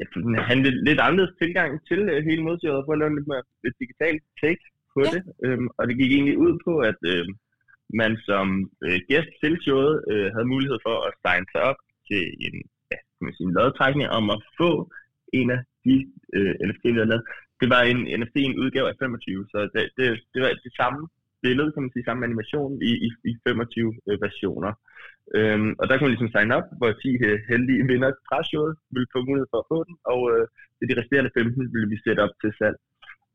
ja, 0.00 0.42
han 0.50 0.58
lidt, 0.66 0.78
lidt 0.88 1.00
anderledes 1.00 1.34
tilgang 1.42 1.70
til 1.88 2.00
uh, 2.12 2.18
hele 2.28 2.42
modshowet, 2.46 2.78
og 2.78 2.84
prøve 2.84 2.96
at 2.96 3.02
lave 3.02 3.16
lidt 3.16 3.28
mere 3.32 3.44
lidt 3.64 3.76
digitalt 3.82 4.22
take 4.42 4.64
på 4.94 5.00
ja. 5.04 5.10
det. 5.14 5.22
Um, 5.46 5.66
og 5.78 5.82
det 5.88 5.94
gik 6.00 6.12
egentlig 6.12 6.38
ud 6.46 6.54
på, 6.66 6.72
at 6.90 7.00
uh, 7.12 7.26
man 8.00 8.12
som 8.28 8.46
uh, 8.86 8.98
gæst 9.10 9.32
til 9.42 9.54
showet 9.64 9.94
uh, 10.12 10.26
havde 10.34 10.52
mulighed 10.54 10.78
for 10.86 10.96
at 11.06 11.12
signe 11.22 11.48
sig 11.52 11.62
op 11.70 11.80
til 12.08 12.22
en, 12.46 12.54
ja, 12.92 12.98
kan 13.14 13.24
man 13.26 13.34
sige, 13.34 13.48
en 13.48 13.56
lodtrækning 13.58 14.08
om 14.18 14.24
at 14.34 14.40
få 14.60 14.70
en 15.38 15.48
af 15.56 15.60
de 15.84 15.94
uh, 16.36 16.52
NFT'er, 16.66 16.92
vi 16.94 17.00
havde 17.00 17.12
lavet. 17.14 17.26
Det 17.60 17.68
var 17.74 17.82
en 17.82 18.00
NFT, 18.20 18.36
en 18.36 18.60
udgave 18.62 18.88
af 18.88 18.96
25, 18.98 19.46
så 19.52 19.58
det, 19.74 19.82
det, 19.98 20.06
det 20.34 20.40
var 20.42 20.50
det 20.66 20.72
samme 20.80 21.00
billede, 21.42 21.72
kan 21.72 21.82
man 21.82 21.92
sige, 21.92 22.08
samme 22.08 22.24
animation 22.28 22.72
i, 22.90 22.92
i, 23.06 23.08
i 23.30 23.32
25 23.48 23.94
øh, 24.08 24.18
versioner. 24.26 24.72
Øhm, 25.36 25.70
og 25.78 25.84
der 25.84 25.94
kunne 25.94 26.06
man 26.06 26.14
ligesom 26.14 26.34
sign 26.34 26.50
op, 26.58 26.66
hvor 26.78 26.90
10 26.92 27.08
øh, 27.28 27.38
heldige 27.50 27.86
vinder 27.90 28.10
fra 28.28 28.38
showet 28.50 28.74
ville 28.94 29.12
få 29.14 29.18
mulighed 29.28 29.48
for 29.52 29.58
at 29.62 29.68
få 29.72 29.78
den, 29.88 29.96
og 30.12 30.20
øh, 30.32 30.44
de 30.90 30.98
resterende 31.00 31.30
15 31.34 31.72
ville 31.74 31.88
vi 31.92 31.98
sætte 32.04 32.20
op 32.26 32.34
til 32.42 32.52
salg. 32.58 32.76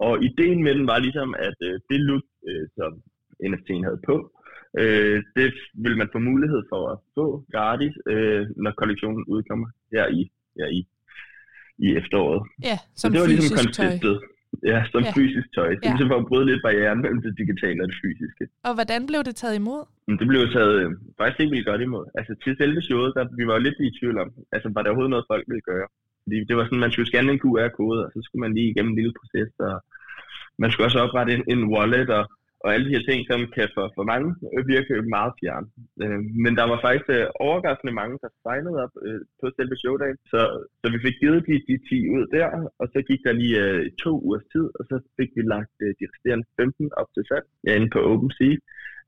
Og 0.07 0.13
ideen 0.29 0.59
med 0.63 0.73
den 0.77 0.87
var 0.91 0.99
ligesom, 0.99 1.29
at 1.47 1.57
øh, 1.67 1.75
det 1.89 1.99
look, 2.09 2.25
øh, 2.49 2.65
som 2.77 2.91
NFT'en 3.49 3.83
havde 3.87 4.01
på, 4.09 4.15
øh, 4.81 5.17
det 5.37 5.49
vil 5.85 5.95
man 5.97 6.09
få 6.13 6.19
mulighed 6.19 6.61
for 6.71 6.81
at 6.93 6.97
få 7.15 7.25
gratis, 7.53 7.93
øh, 8.13 8.43
når 8.63 8.71
kollektionen 8.71 9.23
udkommer 9.33 9.67
her 9.93 10.05
i, 10.19 10.21
her 10.57 10.67
i, 10.77 10.79
i 11.85 11.87
efteråret. 11.99 12.41
Ja, 12.69 12.77
som 12.99 13.07
Så 13.09 13.13
det 13.13 13.19
var 13.21 13.27
ligesom 13.33 13.57
konceptet. 13.61 14.15
Ja, 14.71 14.79
som 14.91 15.01
ja. 15.03 15.11
fysisk 15.17 15.47
tøj. 15.55 15.69
Det 15.69 15.77
er 15.77 15.89
ja. 15.89 15.93
ligesom 15.93 16.09
for 16.13 16.19
at 16.23 16.27
bryde 16.29 16.47
lidt 16.51 16.61
barrieren 16.67 16.99
mellem 17.03 17.21
det 17.25 17.33
digitale 17.41 17.79
og 17.83 17.87
det 17.91 17.97
fysiske. 18.03 18.43
Og 18.67 18.73
hvordan 18.77 19.01
blev 19.09 19.21
det 19.27 19.35
taget 19.41 19.55
imod? 19.61 19.81
Det 20.19 20.27
blev 20.31 20.41
taget 20.55 20.73
øh, 20.81 20.89
faktisk 21.19 21.39
ikke 21.41 21.53
vildt 21.55 21.69
godt 21.71 21.81
imod. 21.87 22.05
Altså 22.19 22.31
til 22.43 22.51
selve 22.61 22.81
showet, 22.87 23.11
der, 23.15 23.23
vi 23.39 23.45
var 23.51 23.57
lidt 23.65 23.77
i 23.85 23.89
tvivl 23.99 24.17
om, 24.23 24.29
altså 24.55 24.67
var 24.75 24.81
der 24.81 24.89
overhovedet 24.89 25.13
noget, 25.15 25.29
folk 25.33 25.45
ville 25.51 25.67
gøre. 25.71 25.87
Fordi 26.23 26.37
det 26.47 26.55
var 26.57 26.65
sådan, 26.65 26.83
man 26.85 26.91
skulle 26.93 27.09
scanne 27.11 27.31
en 27.31 27.41
QR-kode, 27.43 27.99
og 28.05 28.09
så 28.13 28.19
skulle 28.25 28.43
man 28.45 28.53
lige 28.57 28.71
igennem 28.71 28.91
en 28.91 28.99
lille 28.99 29.13
proces, 29.19 29.51
og 29.67 29.75
man 30.61 30.69
skulle 30.69 30.87
også 30.87 30.99
oprette 31.05 31.31
en, 31.35 31.43
en 31.53 31.63
wallet, 31.73 32.09
og, 32.17 32.23
og 32.63 32.67
alle 32.73 32.85
de 32.87 32.95
her 32.95 33.05
ting, 33.09 33.19
som 33.29 33.39
kan 33.55 33.67
for, 33.75 33.85
for 33.97 34.03
mange 34.13 34.29
virke 34.73 34.93
meget 35.15 35.33
fjern. 35.39 35.65
Øh, 36.03 36.19
men 36.43 36.53
der 36.59 36.65
var 36.71 36.79
faktisk 36.85 37.07
øh, 37.17 37.25
overraskende 37.45 37.93
mange, 38.01 38.15
der 38.23 38.29
signede 38.45 38.77
op 38.83 38.93
øh, 39.05 39.21
på 39.39 39.45
selve 39.57 39.75
showdagen, 39.83 40.19
så, 40.31 40.41
så 40.81 40.85
vi 40.93 40.97
fik 41.05 41.15
givet 41.21 41.41
de, 41.47 41.55
de 41.69 41.75
10 41.89 42.09
ud 42.17 42.25
der, 42.37 42.47
og 42.81 42.85
så 42.93 42.99
gik 43.09 43.21
der 43.25 43.33
lige 43.41 43.57
øh, 43.65 43.91
to 44.03 44.11
ugers 44.25 44.47
tid, 44.53 44.65
og 44.77 44.83
så 44.89 44.95
fik 45.17 45.29
vi 45.37 45.41
lagt 45.53 45.75
øh, 45.85 45.91
de 45.99 46.09
resterende 46.11 46.45
15 46.59 46.91
op 46.99 47.09
til 47.15 47.23
salg, 47.29 47.45
ja, 47.65 47.71
inde 47.77 47.89
på 47.95 47.99
OpenSea. 48.11 48.55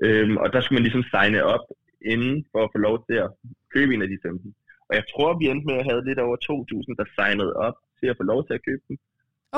Øh, 0.05 0.27
og 0.43 0.47
der 0.53 0.59
skulle 0.61 0.77
man 0.77 0.85
ligesom 0.87 1.05
signe 1.13 1.39
op 1.55 1.65
inden 2.13 2.37
for 2.51 2.61
at 2.63 2.71
få 2.73 2.79
lov 2.87 2.95
til 3.07 3.17
at 3.25 3.29
købe 3.73 3.93
en 3.93 4.05
af 4.05 4.09
de 4.13 4.17
15. 4.21 4.55
Og 4.89 4.93
jeg 4.99 5.05
tror, 5.11 5.39
vi 5.39 5.45
endte 5.51 5.67
med 5.69 5.77
at 5.81 5.87
have 5.89 6.05
lidt 6.09 6.19
over 6.25 6.37
2.000, 6.37 6.95
der 6.99 7.07
signede 7.17 7.53
op 7.67 7.77
til 7.99 8.07
at 8.11 8.17
få 8.19 8.23
lov 8.31 8.39
til 8.47 8.53
at 8.57 8.65
købe 8.67 8.83
den. 8.87 8.97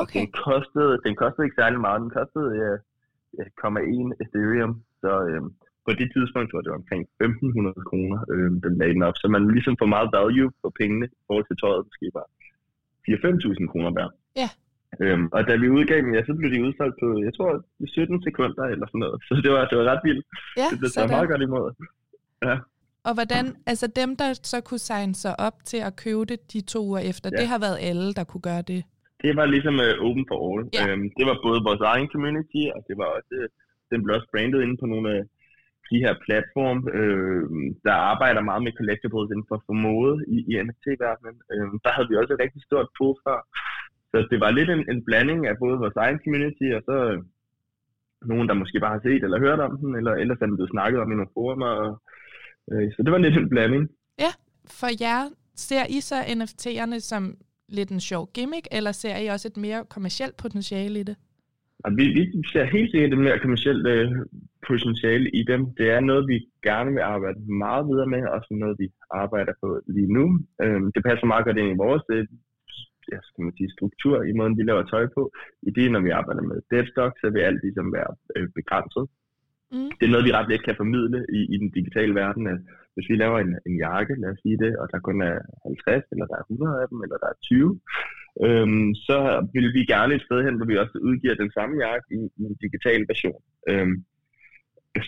Okay. 0.02 0.20
Den 0.20 0.32
kostede, 0.46 0.94
den 1.06 1.16
kostede 1.22 1.46
ikke 1.46 1.62
særlig 1.62 1.80
meget. 1.88 2.02
Den 2.06 2.14
kostede 2.20 2.50
ja, 2.64 2.72
0,1 2.74 2.95
Ethereum. 4.24 4.74
Så 5.02 5.12
øh, 5.30 5.42
på 5.86 5.92
det 6.00 6.08
tidspunkt 6.16 6.50
var 6.56 6.64
det 6.66 6.74
omkring 6.80 7.02
1.500 7.24 7.90
kroner, 7.90 8.20
øh, 8.34 8.50
den 8.66 8.74
lagde 8.80 8.94
den 8.98 9.04
op. 9.10 9.18
Så 9.22 9.28
man 9.36 9.44
ligesom 9.56 9.76
får 9.82 9.90
meget 9.96 10.10
value 10.18 10.52
for 10.62 10.72
pengene 10.80 11.06
i 11.20 11.24
forhold 11.28 11.46
til 11.48 11.58
tøjet, 11.62 11.82
måske 11.90 12.06
bare 12.18 12.30
4-5.000 13.08 13.72
kroner 13.72 13.92
hver. 13.96 14.10
Ja. 14.42 14.50
Øhm, 15.04 15.28
og 15.36 15.42
da 15.48 15.54
vi 15.62 15.68
udgav 15.78 15.98
dem, 16.06 16.14
ja, 16.16 16.22
så 16.26 16.34
blev 16.40 16.50
de 16.54 16.64
udsolgt 16.68 16.98
på, 17.04 17.08
jeg 17.28 17.34
tror, 17.38 17.52
17 17.88 18.24
sekunder 18.28 18.64
eller 18.74 18.86
sådan 18.88 19.04
noget. 19.06 19.18
Så 19.28 19.34
det 19.46 19.52
var, 19.56 19.64
det 19.70 19.78
var 19.80 19.86
ret 19.92 20.04
vildt. 20.08 20.26
Ja, 20.62 20.68
det 20.72 20.78
blev 20.80 20.90
taget 20.90 21.10
meget 21.16 21.30
godt 21.30 21.42
imod. 21.48 21.66
Ja. 22.48 22.56
Og 23.08 23.14
hvordan, 23.14 23.46
altså 23.66 23.88
dem, 23.88 24.16
der 24.16 24.30
så 24.44 24.62
kunne 24.62 24.84
signe 24.92 25.16
sig 25.16 25.40
op 25.40 25.58
til 25.66 25.78
at 25.78 25.96
købe 25.96 26.26
det 26.26 26.54
de 26.54 26.62
to 26.62 26.80
uger 26.90 27.00
efter, 27.00 27.30
ja. 27.34 27.42
det 27.42 27.48
har 27.48 27.60
været 27.60 27.78
alle, 27.82 28.14
der 28.14 28.24
kunne 28.24 28.42
gøre 28.42 28.62
det? 28.62 28.84
Det 29.26 29.34
var 29.40 29.46
ligesom 29.56 29.76
uh, 29.86 30.06
open 30.08 30.26
for 30.30 30.38
all. 30.46 30.62
Ja. 30.76 30.84
Øhm, 30.84 31.08
det 31.18 31.26
var 31.30 31.38
både 31.48 31.60
vores 31.68 31.84
egen 31.94 32.08
community, 32.14 32.64
og 32.76 32.82
det 32.88 32.96
var 33.02 33.08
også, 33.18 33.36
uh, 33.42 33.48
den 33.92 34.00
blev 34.04 34.14
også 34.18 34.30
brandet 34.34 34.60
inde 34.62 34.78
på 34.82 34.88
nogle 34.94 35.08
af 35.16 35.22
de 35.92 35.98
her 36.06 36.14
platform, 36.26 36.80
øh, 37.00 37.44
der 37.86 37.96
arbejder 38.12 38.42
meget 38.50 38.64
med 38.64 38.78
collectibles 38.80 39.30
inden 39.34 39.48
for, 39.50 39.58
for 39.66 39.76
mode 39.86 40.16
i, 40.36 40.38
i 40.50 40.54
NFT-verdenen. 40.66 41.38
Øh, 41.54 41.68
der 41.84 41.92
havde 41.96 42.10
vi 42.10 42.16
også 42.16 42.34
et 42.34 42.44
rigtig 42.44 42.62
stort 42.68 42.90
pool 42.98 43.16
for. 43.26 43.38
Så 44.12 44.18
det 44.32 44.40
var 44.44 44.52
lidt 44.52 44.70
en, 44.76 44.84
en 44.92 45.02
blanding 45.08 45.40
af 45.50 45.56
både 45.64 45.82
vores 45.84 45.98
egen 46.04 46.20
community, 46.24 46.68
og 46.78 46.82
så 46.90 46.96
øh, 47.12 47.18
nogen, 48.32 48.48
der 48.50 48.62
måske 48.62 48.80
bare 48.80 48.96
har 48.98 49.06
set 49.08 49.24
eller 49.24 49.40
hørt 49.46 49.60
om 49.60 49.74
den, 49.82 49.96
eller 50.00 50.14
ellers 50.22 50.40
er 50.42 50.46
den 50.46 50.58
blevet 50.58 50.74
snakket 50.76 51.00
om 51.02 51.12
i 51.12 51.16
nogle 51.16 51.36
forumer. 51.38 51.72
Og, 51.84 51.92
øh, 52.72 52.88
så 52.94 53.00
det 53.04 53.12
var 53.12 53.18
lidt 53.18 53.38
en 53.38 53.50
blanding. 53.54 53.84
Ja, 54.26 54.32
for 54.80 54.90
jer, 55.04 55.22
ser 55.56 55.86
I 55.98 56.00
så 56.10 56.18
NFT'erne 56.38 57.00
som 57.12 57.24
lidt 57.70 57.90
en 57.90 58.00
sjov 58.00 58.30
gimmick, 58.34 58.68
eller 58.72 58.92
ser 58.92 59.18
I 59.18 59.28
også 59.28 59.48
et 59.48 59.58
mere 59.58 59.86
kommercielt 59.90 60.38
potentiale 60.38 61.00
i 61.00 61.04
det? 61.04 61.16
Og 61.86 61.92
vi, 61.98 62.06
vi 62.14 62.44
ser 62.54 62.66
helt 62.66 62.92
sikkert 62.92 63.14
et 63.14 63.18
mere 63.28 63.40
kommersielt 63.40 63.88
øh, 63.88 64.12
potentiale 64.68 65.30
i 65.40 65.44
dem. 65.52 65.62
Det 65.80 65.88
er 65.96 66.00
noget, 66.00 66.28
vi 66.28 66.38
gerne 66.64 66.92
vil 66.92 67.04
arbejde 67.16 67.40
meget 67.66 67.88
videre 67.90 68.08
med, 68.08 68.24
og 68.34 68.40
sådan 68.44 68.58
noget, 68.58 68.76
vi 68.80 68.88
arbejder 69.12 69.54
på 69.64 69.82
lige 69.88 70.14
nu. 70.18 70.26
Øh, 70.64 70.82
det 70.96 71.02
passer 71.08 71.26
meget 71.26 71.46
godt 71.46 71.58
ind 71.58 71.72
i 71.72 71.82
vores 71.86 72.04
øh, 72.16 72.26
ja, 73.12 73.18
skal 73.28 73.44
man 73.44 73.58
sige, 73.58 73.76
struktur 73.78 74.16
i 74.30 74.34
måden, 74.38 74.58
vi 74.58 74.64
laver 74.64 74.84
tøj 74.84 75.06
på. 75.18 75.24
I 75.68 75.70
det, 75.78 75.92
når 75.92 76.02
vi 76.08 76.10
arbejder 76.20 76.42
med 76.42 76.58
deadstock, 76.72 77.14
så 77.22 77.28
vil 77.30 77.42
alt 77.42 77.62
ligesom 77.64 77.88
være 77.98 78.12
øh, 78.36 78.48
begrænset. 78.60 79.06
Mm. 79.72 79.90
Det 79.98 80.06
er 80.06 80.14
noget, 80.14 80.28
vi 80.28 80.36
ret 80.38 80.50
let 80.50 80.64
kan 80.66 80.80
formidle 80.82 81.20
i, 81.38 81.40
i 81.54 81.58
den 81.62 81.70
digitale 81.78 82.16
verden. 82.16 82.48
At 82.48 82.60
hvis 82.96 83.10
vi 83.12 83.16
laver 83.16 83.38
en, 83.40 83.54
en 83.70 83.76
jakke, 83.86 84.14
lad 84.22 84.30
os 84.34 84.42
sige 84.44 84.58
det, 84.64 84.72
og 84.82 84.86
der 84.92 85.00
kun 85.08 85.18
er 85.30 85.36
50, 85.66 86.04
eller 86.12 86.26
der 86.32 86.38
er 86.38 86.46
100 86.52 86.82
af 86.82 86.88
dem, 86.92 87.00
eller 87.04 87.18
der 87.24 87.30
er 87.34 87.40
20, 87.42 87.80
øhm, 88.46 88.90
så 89.08 89.18
vil 89.56 89.68
vi 89.78 89.82
gerne 89.94 90.16
et 90.16 90.26
sted 90.28 90.40
hen, 90.46 90.56
hvor 90.58 90.68
vi 90.72 90.78
også 90.84 90.98
udgiver 91.10 91.36
den 91.44 91.52
samme 91.58 91.76
jakke 91.86 92.08
i, 92.18 92.20
i 92.42 92.44
en 92.50 92.58
digital 92.66 93.02
version. 93.12 93.42
Øhm, 93.70 93.96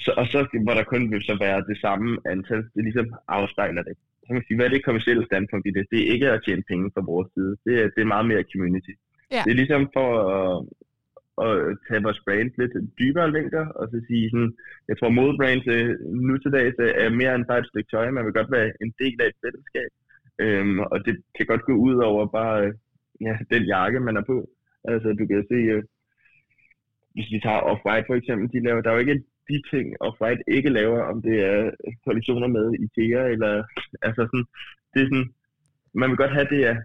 så, 0.04 0.12
og 0.22 0.26
så 0.32 0.40
hvor 0.64 0.76
der 0.80 0.92
kun 0.94 1.04
vil 1.12 1.24
så 1.30 1.36
være 1.46 1.68
det 1.70 1.78
samme 1.86 2.10
antal, 2.34 2.62
det 2.76 2.84
ligesom 2.88 3.08
afspejler 3.28 3.84
det. 3.84 3.96
Så 4.20 4.24
kan 4.28 4.36
man 4.36 4.46
sige, 4.48 4.58
hvad 4.58 4.66
er 4.66 4.74
det 4.74 4.86
kommersielle 4.86 5.26
standpunkt 5.26 5.66
i 5.68 5.76
det? 5.78 5.86
Det 5.92 6.00
er 6.00 6.14
ikke 6.14 6.32
at 6.32 6.42
tjene 6.46 6.64
penge 6.72 6.92
fra 6.94 7.08
vores 7.12 7.30
side. 7.36 7.54
Det 7.66 7.74
er, 7.82 7.88
det 7.96 8.02
er 8.02 8.14
meget 8.16 8.28
mere 8.32 8.44
community. 8.52 8.94
Ja. 9.32 9.42
Det 9.46 9.52
er 9.52 9.62
ligesom 9.62 9.82
for 9.96 10.10
at, 10.38 10.66
at 11.46 11.78
tage 11.88 12.04
vores 12.08 12.22
brand 12.26 12.52
lidt 12.58 12.74
dybere 13.00 13.32
længder, 13.32 13.66
og 13.80 13.86
så 13.92 13.98
sige 14.08 14.30
sådan, 14.30 14.54
jeg 14.90 14.96
tror 14.98 15.10
modebrands 15.10 15.68
øh, 15.76 15.90
nu 16.28 16.38
til 16.38 16.52
dags 16.52 16.76
øh, 16.80 16.92
er 17.04 17.10
mere 17.10 17.36
end 17.36 17.46
bare 17.50 17.60
et 17.60 17.70
stykke 17.72 17.90
tøj, 17.92 18.12
man 18.12 18.26
vil 18.26 18.38
godt 18.40 18.52
være 18.52 18.72
en 18.84 18.92
del 19.02 19.16
af 19.22 19.28
et 19.28 19.42
fællesskab. 19.44 19.90
Øhm, 20.44 20.80
og 20.80 20.98
det 21.06 21.14
kan 21.38 21.46
godt 21.46 21.64
gå 21.70 21.74
ud 21.88 21.96
over 22.10 22.24
bare 22.40 22.56
øh, 22.66 22.74
ja, 23.22 23.34
den 23.54 23.64
jakke, 23.64 24.00
man 24.00 24.18
er 24.18 24.26
på. 24.32 24.38
Altså, 24.92 25.08
du 25.20 25.24
kan 25.28 25.46
se, 25.52 25.60
hvis 27.14 27.32
vi 27.34 27.40
tager 27.40 27.62
Off-White 27.72 28.08
for 28.08 28.16
eksempel, 28.16 28.46
de 28.54 28.66
laver, 28.66 28.82
der 28.82 28.90
er 28.90 28.94
jo 28.94 29.06
ikke 29.06 29.24
de 29.50 29.62
ting, 29.72 29.86
Off-White 30.06 30.44
ikke 30.48 30.70
laver, 30.70 31.02
om 31.12 31.22
det 31.22 31.36
er 31.52 31.72
kollektioner 32.06 32.48
med 32.48 32.66
IKEA, 32.84 33.24
eller 33.34 33.64
altså 34.02 34.22
sådan, 34.32 34.46
det 34.94 35.00
er 35.02 35.08
sådan, 35.12 35.30
man 35.94 36.10
vil 36.10 36.18
godt 36.18 36.34
have, 36.38 36.48
det 36.56 36.62
er 36.72 36.76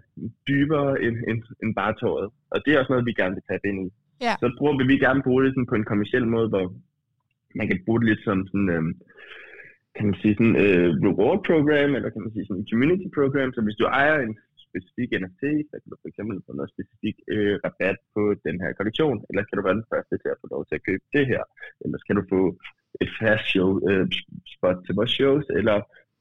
dybere 0.47 1.01
end, 1.03 1.17
end, 1.29 1.43
end 1.63 1.75
bare 1.75 1.93
tåret. 2.01 2.29
Og 2.51 2.57
det 2.65 2.73
er 2.73 2.79
også 2.79 2.91
noget, 2.91 3.05
vi 3.05 3.13
gerne 3.13 3.35
vil 3.35 3.47
tage 3.49 3.59
ind 3.69 3.79
i. 3.87 3.89
Ja. 4.21 4.33
Så 4.41 4.47
tror 4.57 4.77
vi, 4.77 4.83
vi 4.93 5.05
gerne 5.05 5.25
bruge 5.27 5.43
det 5.43 5.51
sådan 5.53 5.71
på 5.71 5.75
en 5.75 5.89
kommersiel 5.91 6.27
måde, 6.27 6.49
hvor 6.49 6.65
man 7.55 7.67
kan 7.67 7.79
bruge 7.85 7.99
det 7.99 8.09
lidt 8.09 8.23
som 8.23 8.47
sådan, 8.47 8.69
øh, 8.75 8.83
kan 9.95 10.05
man 10.09 10.17
sige 10.21 10.35
sådan 10.39 10.57
øh, 10.65 10.89
reward 11.05 11.39
program, 11.49 11.91
eller 11.97 12.09
kan 12.09 12.23
man 12.25 12.33
sige 12.33 12.45
sådan 12.47 12.69
community 12.71 13.07
program. 13.17 13.49
Så 13.53 13.61
hvis 13.65 13.79
du 13.79 13.85
ejer 13.85 14.17
en 14.19 14.35
specifik 14.65 15.09
NFT, 15.21 15.43
så 15.69 15.75
kan 15.81 15.89
du 15.91 15.97
for 16.01 16.09
eksempel 16.11 16.35
få 16.45 16.51
noget 16.59 16.73
specifik 16.75 17.15
øh, 17.33 17.55
rabat 17.65 17.97
på 18.15 18.21
den 18.45 18.55
her 18.63 18.71
kollektion, 18.77 19.17
eller 19.29 19.43
kan 19.45 19.57
du 19.57 19.63
være 19.67 19.79
den 19.79 19.89
første 19.93 20.13
til 20.21 20.29
at 20.33 20.39
få 20.41 20.47
lov 20.55 20.61
til 20.65 20.75
at 20.77 20.85
købe 20.89 21.03
det 21.15 21.25
her, 21.31 21.43
eller 21.81 21.97
kan 22.07 22.15
du 22.19 22.23
få 22.35 22.41
et 23.03 23.11
fast 23.19 23.45
show, 23.53 23.69
øh, 23.89 24.05
spot 24.55 24.77
til 24.85 24.93
vores 24.99 25.13
shows, 25.17 25.45
eller 25.59 25.77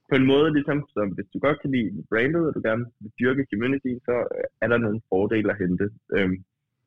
på 0.09 0.15
en 0.21 0.27
måde, 0.33 0.49
ligesom, 0.57 0.79
som 0.95 1.07
hvis 1.15 1.29
du 1.33 1.39
godt 1.47 1.59
kan 1.61 1.71
lide 1.75 1.91
brandet, 2.11 2.43
og 2.49 2.53
du 2.55 2.61
gerne 2.69 2.85
vil 3.01 3.13
dyrke 3.21 3.49
community, 3.51 3.93
så 4.09 4.15
er 4.63 4.69
der 4.69 4.79
nogle 4.79 5.01
fordele 5.11 5.51
at 5.53 5.61
hente, 5.63 5.87
øh, 6.17 6.31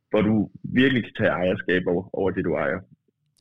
hvor 0.10 0.22
du 0.22 0.50
virkelig 0.64 1.04
kan 1.04 1.14
tage 1.18 1.30
ejerskab 1.30 1.82
over, 1.88 2.04
over 2.14 2.30
det, 2.32 2.46
du 2.46 2.54
ejer. 2.54 2.80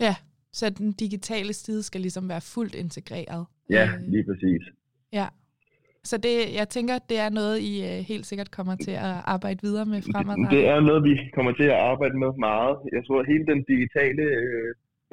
Ja, 0.01 0.15
så 0.53 0.71
den 0.71 0.93
digitale 0.93 1.53
side 1.53 1.83
skal 1.83 2.01
ligesom 2.01 2.29
være 2.29 2.41
fuldt 2.55 2.75
integreret. 2.75 3.47
Ja, 3.71 3.85
Øh, 3.85 4.01
lige 4.13 4.25
præcis. 4.31 4.63
Ja. 5.13 5.27
Så 6.11 6.17
det, 6.27 6.35
jeg 6.61 6.69
tænker, 6.69 6.95
det 7.11 7.19
er 7.19 7.31
noget, 7.41 7.57
I 7.71 7.73
øh, 7.91 7.99
helt 8.11 8.27
sikkert 8.27 8.51
kommer 8.51 8.77
til 8.87 8.95
at 9.09 9.15
arbejde 9.35 9.61
videre 9.67 9.87
med 9.93 10.01
fremadrettet. 10.13 10.57
Det 10.59 10.65
er 10.75 10.81
noget, 10.89 11.03
vi 11.11 11.15
kommer 11.37 11.53
til 11.53 11.69
at 11.75 11.81
arbejde 11.93 12.17
med 12.23 12.31
meget. 12.49 12.77
Jeg 12.97 13.03
tror, 13.07 13.19
at 13.21 13.31
hele 13.33 13.47
den 13.53 13.61
digitale 13.73 14.23
øh, 14.23 14.69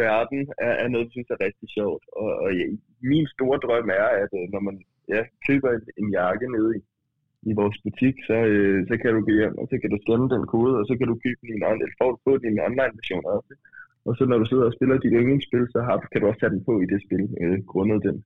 verden 0.06 0.40
er, 0.68 0.74
er 0.84 0.88
noget, 0.94 1.08
vi 1.08 1.12
synes 1.16 1.30
er 1.36 1.46
rigtig 1.48 1.68
sjovt. 1.78 2.04
Og, 2.22 2.30
og 2.44 2.50
ja, 2.60 2.66
min 3.12 3.28
store 3.36 3.58
drøm 3.66 3.88
er, 4.02 4.08
at 4.24 4.32
øh, 4.40 4.46
når 4.54 4.62
man 4.68 4.76
ja, 5.14 5.22
køber 5.48 5.70
en, 5.78 5.84
en 6.02 6.08
jakke 6.20 6.48
nede 6.56 6.72
i, 6.78 6.82
i 7.50 7.52
vores 7.60 7.78
butik, 7.84 8.16
så, 8.30 8.38
øh, 8.54 8.80
så 8.90 8.94
kan 9.02 9.12
du 9.16 9.20
gå 9.28 9.34
hjem, 9.40 9.56
og 9.62 9.66
så 9.72 9.76
kan 9.82 9.90
du 9.94 9.98
scanne 10.00 10.30
den 10.34 10.46
kode, 10.54 10.74
og 10.80 10.84
så 10.90 10.94
kan 10.98 11.08
du 11.12 11.16
købe 11.24 11.42
din 11.50 11.64
online, 11.70 11.96
få, 12.00 12.08
få 12.26 12.32
den 12.42 12.58
i 12.58 12.64
online 12.68 12.94
version 13.00 13.26
også. 13.36 13.54
Og 14.08 14.14
så 14.18 14.24
når 14.26 14.38
du 14.42 14.46
sidder 14.48 14.66
og 14.70 14.76
spiller 14.78 14.98
dit 14.98 15.18
yndlingsspil, 15.20 15.66
så 15.74 15.80
har, 15.88 15.96
kan 16.12 16.22
du 16.22 16.28
også 16.28 16.40
tage 16.40 16.54
den 16.56 16.64
på 16.70 16.74
i 16.84 16.90
det 16.92 17.00
spil, 17.06 17.24
øh, 17.42 17.58
grundet 17.72 18.00
den 18.08 18.18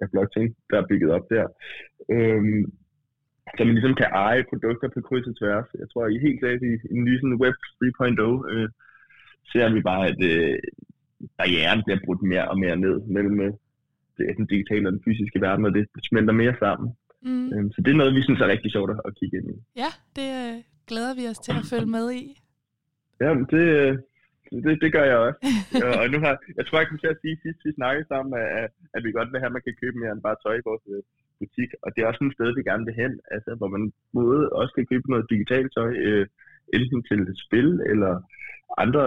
øh, 0.00 0.08
blockchain, 0.12 0.50
der 0.70 0.76
er 0.78 0.88
bygget 0.90 1.10
op 1.16 1.26
der. 1.34 1.46
Øhm, 2.14 2.62
så 3.56 3.60
man 3.64 3.74
ligesom 3.74 3.94
kan 4.00 4.10
eje 4.26 4.44
produkter 4.50 4.88
på 4.94 5.00
kryds 5.08 5.26
og 5.30 5.36
tværs. 5.40 5.68
Jeg 5.82 5.88
tror, 5.90 6.06
i 6.06 6.24
helt 6.26 6.40
klart 6.40 6.62
i 6.70 6.72
en 6.94 7.04
ny 7.04 7.14
sådan 7.18 7.40
Web 7.42 7.56
3.0 7.82 8.52
øh, 8.52 8.68
ser 9.52 9.74
vi 9.74 9.80
bare, 9.90 10.04
at 10.12 10.20
øh, 10.32 10.58
barrieren 11.38 11.82
bliver 11.86 12.00
brudt 12.04 12.22
mere 12.22 12.48
og 12.52 12.58
mere 12.64 12.76
ned 12.76 12.96
mellem 13.16 13.40
øh, 13.40 13.52
den 14.38 14.46
digitale 14.46 14.88
og 14.88 14.92
den 14.92 15.04
fysiske 15.06 15.40
verden, 15.40 15.64
og 15.64 15.74
det 15.74 15.84
smelter 16.08 16.32
mere 16.32 16.56
sammen. 16.64 16.88
Mm. 17.24 17.48
Øhm, 17.54 17.70
så 17.72 17.78
det 17.84 17.90
er 17.90 18.00
noget, 18.00 18.14
vi 18.18 18.22
synes 18.22 18.40
er 18.40 18.54
rigtig 18.54 18.70
sjovt 18.72 18.90
at, 19.08 19.12
kigge 19.18 19.36
ind 19.38 19.48
i. 19.54 19.56
Ja, 19.82 19.90
det 20.16 20.28
øh, 20.40 20.56
glæder 20.90 21.14
vi 21.18 21.24
os 21.32 21.40
til 21.46 21.52
at 21.60 21.68
følge 21.72 21.90
med 21.96 22.06
i. 22.22 22.24
Ja, 23.22 23.30
det, 23.52 23.64
øh, 23.80 23.92
det, 24.64 24.74
det 24.82 24.90
gør 24.96 25.04
jeg 25.10 25.18
også. 25.26 25.40
og, 25.86 25.92
og 26.02 26.06
nu 26.12 26.18
har, 26.24 26.32
jeg 26.58 26.64
tror, 26.66 26.78
jeg 26.78 26.88
kom 26.88 27.00
til 27.02 27.14
at 27.14 27.20
sige 27.22 27.36
sidst, 27.42 27.60
vi 27.66 27.72
snakkede 27.80 28.06
sammen, 28.12 28.30
at, 28.60 28.70
at 28.96 29.00
vi 29.04 29.16
godt 29.18 29.30
vil 29.32 29.40
have, 29.40 29.50
at 29.52 29.56
man 29.56 29.66
kan 29.66 29.80
købe 29.82 29.96
mere 29.98 30.12
end 30.12 30.26
bare 30.26 30.40
tøj 30.44 30.54
i 30.58 30.66
vores 30.68 30.84
øh, 30.94 31.02
butik. 31.40 31.70
Og 31.84 31.88
det 31.90 32.00
er 32.00 32.08
også 32.08 32.20
et 32.24 32.36
sted, 32.36 32.48
vi 32.58 32.68
gerne 32.70 32.86
vil 32.88 33.00
hen, 33.02 33.12
altså, 33.34 33.50
hvor 33.58 33.70
man 33.74 33.82
både 34.18 34.40
også 34.60 34.72
kan 34.74 34.86
købe 34.92 35.10
noget 35.12 35.30
digitalt 35.32 35.70
tøj, 35.76 35.92
øh, 36.08 36.26
enten 36.76 37.00
til 37.08 37.18
et 37.32 37.36
spil, 37.46 37.68
eller 37.92 38.12
andre 38.84 39.02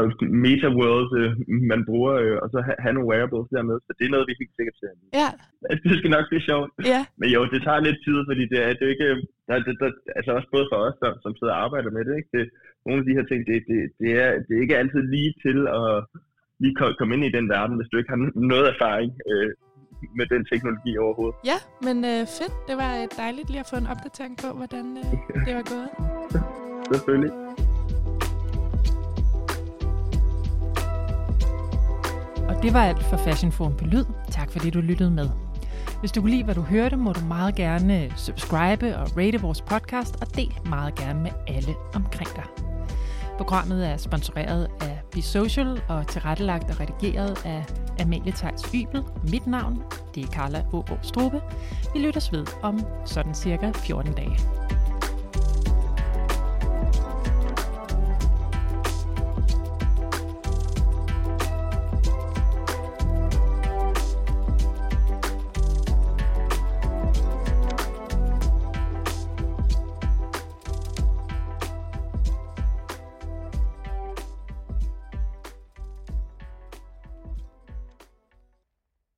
meta-worlds, 0.46 1.12
øh, 1.22 1.32
man 1.72 1.82
bruger, 1.89 2.13
øh, 2.24 2.36
og 2.43 2.48
så 2.54 2.60
have, 2.84 2.93
nogle 2.96 3.10
wearables 3.12 3.50
dernede. 3.56 3.80
Så 3.88 3.91
det 3.98 4.04
er 4.06 4.13
noget, 4.15 4.28
vi 4.30 4.36
helt 4.41 4.56
sikkert 4.58 4.78
ser. 4.82 4.93
Ja, 5.22 5.30
Det 5.89 5.93
skal 6.00 6.12
nok 6.15 6.26
blive 6.32 6.43
sjovt. 6.50 6.70
ja, 6.93 7.02
Men 7.22 7.28
jo, 7.36 7.39
det 7.54 7.60
tager 7.67 7.86
lidt 7.88 8.00
tid, 8.08 8.17
fordi 8.30 8.43
det 8.52 8.60
er, 8.65 8.70
det 8.78 8.84
er 8.88 8.93
ikke, 8.96 9.10
der, 9.48 9.56
det, 9.67 9.74
der, 9.82 9.89
altså 10.17 10.32
også 10.38 10.50
både 10.56 10.65
for 10.72 10.78
os, 10.86 10.96
som, 11.02 11.12
som 11.24 11.32
sidder 11.38 11.54
og 11.58 11.62
arbejder 11.65 11.91
med 11.96 12.04
det, 12.08 12.13
ikke? 12.20 12.32
det 12.38 12.43
nogle 12.86 13.00
af 13.02 13.06
de 13.08 13.15
her 13.17 13.26
ting, 13.30 13.39
det, 13.50 13.56
det, 13.72 13.80
det, 14.02 14.12
er, 14.24 14.30
det 14.46 14.52
er 14.56 14.62
ikke 14.65 14.80
altid 14.82 15.02
lige 15.15 15.32
til 15.46 15.60
at 15.82 15.89
lige 16.63 16.76
ko- 16.80 16.96
komme 17.00 17.13
ind 17.15 17.26
i 17.26 17.36
den 17.38 17.48
verden, 17.56 17.76
hvis 17.78 17.89
du 17.91 17.98
ikke 17.98 18.13
har 18.13 18.22
noget 18.54 18.65
erfaring 18.74 19.12
øh, 19.32 19.50
med 20.20 20.26
den 20.34 20.41
teknologi 20.52 20.91
overhovedet. 21.06 21.38
ja, 21.52 21.58
men 21.88 21.98
øh, 22.12 22.22
fedt. 22.38 22.54
Det 22.70 22.76
var 22.84 22.91
øh, 23.02 23.06
dejligt 23.24 23.50
lige 23.50 23.63
at 23.65 23.70
få 23.74 23.78
en 23.84 23.89
opdatering 23.93 24.34
på, 24.43 24.50
hvordan 24.60 24.86
øh, 25.02 25.12
det 25.48 25.54
var 25.60 25.65
gået. 25.74 25.91
Selvfølgelig. 26.93 27.32
Og 32.50 32.63
det 32.63 32.73
var 32.73 32.84
alt 32.84 33.04
for 33.04 33.17
Fashion 33.17 33.52
Forum 33.52 33.76
på 33.78 33.86
Lyd. 33.86 34.06
Tak 34.32 34.52
fordi 34.52 34.69
du 34.69 34.80
lyttede 34.80 35.12
med. 35.12 35.30
Hvis 36.00 36.12
du 36.12 36.21
kunne 36.21 36.32
lide, 36.32 36.43
hvad 36.43 36.56
du 36.56 36.62
hørte, 36.62 36.97
må 36.97 37.13
du 37.13 37.19
meget 37.26 37.56
gerne 37.56 38.12
subscribe 38.15 38.97
og 38.97 39.17
rate 39.17 39.41
vores 39.41 39.62
podcast, 39.62 40.15
og 40.21 40.36
del 40.36 40.60
meget 40.65 40.95
gerne 40.95 41.21
med 41.21 41.32
alle 41.47 41.76
omkring 41.93 42.30
dig. 42.36 42.43
Programmet 43.38 43.88
er 43.88 43.97
sponsoreret 43.97 44.67
af 44.82 45.00
Be 45.12 45.21
Social 45.21 45.82
og 45.89 46.08
tilrettelagt 46.08 46.69
og 46.71 46.80
redigeret 46.80 47.45
af 47.45 47.65
Amalie 48.02 48.32
Theis 48.32 48.62
Ybel. 48.73 49.04
Mit 49.32 49.47
navn, 49.47 49.84
det 50.15 50.23
er 50.23 50.28
Carla 50.28 50.65
Ågaard 50.73 51.00
Strube. 51.02 51.41
Vi 51.93 52.00
lyttes 52.00 52.32
ved 52.32 52.45
om 52.62 52.80
sådan 53.06 53.36
cirka 53.36 53.71
14 53.71 54.13
dage. 54.13 54.57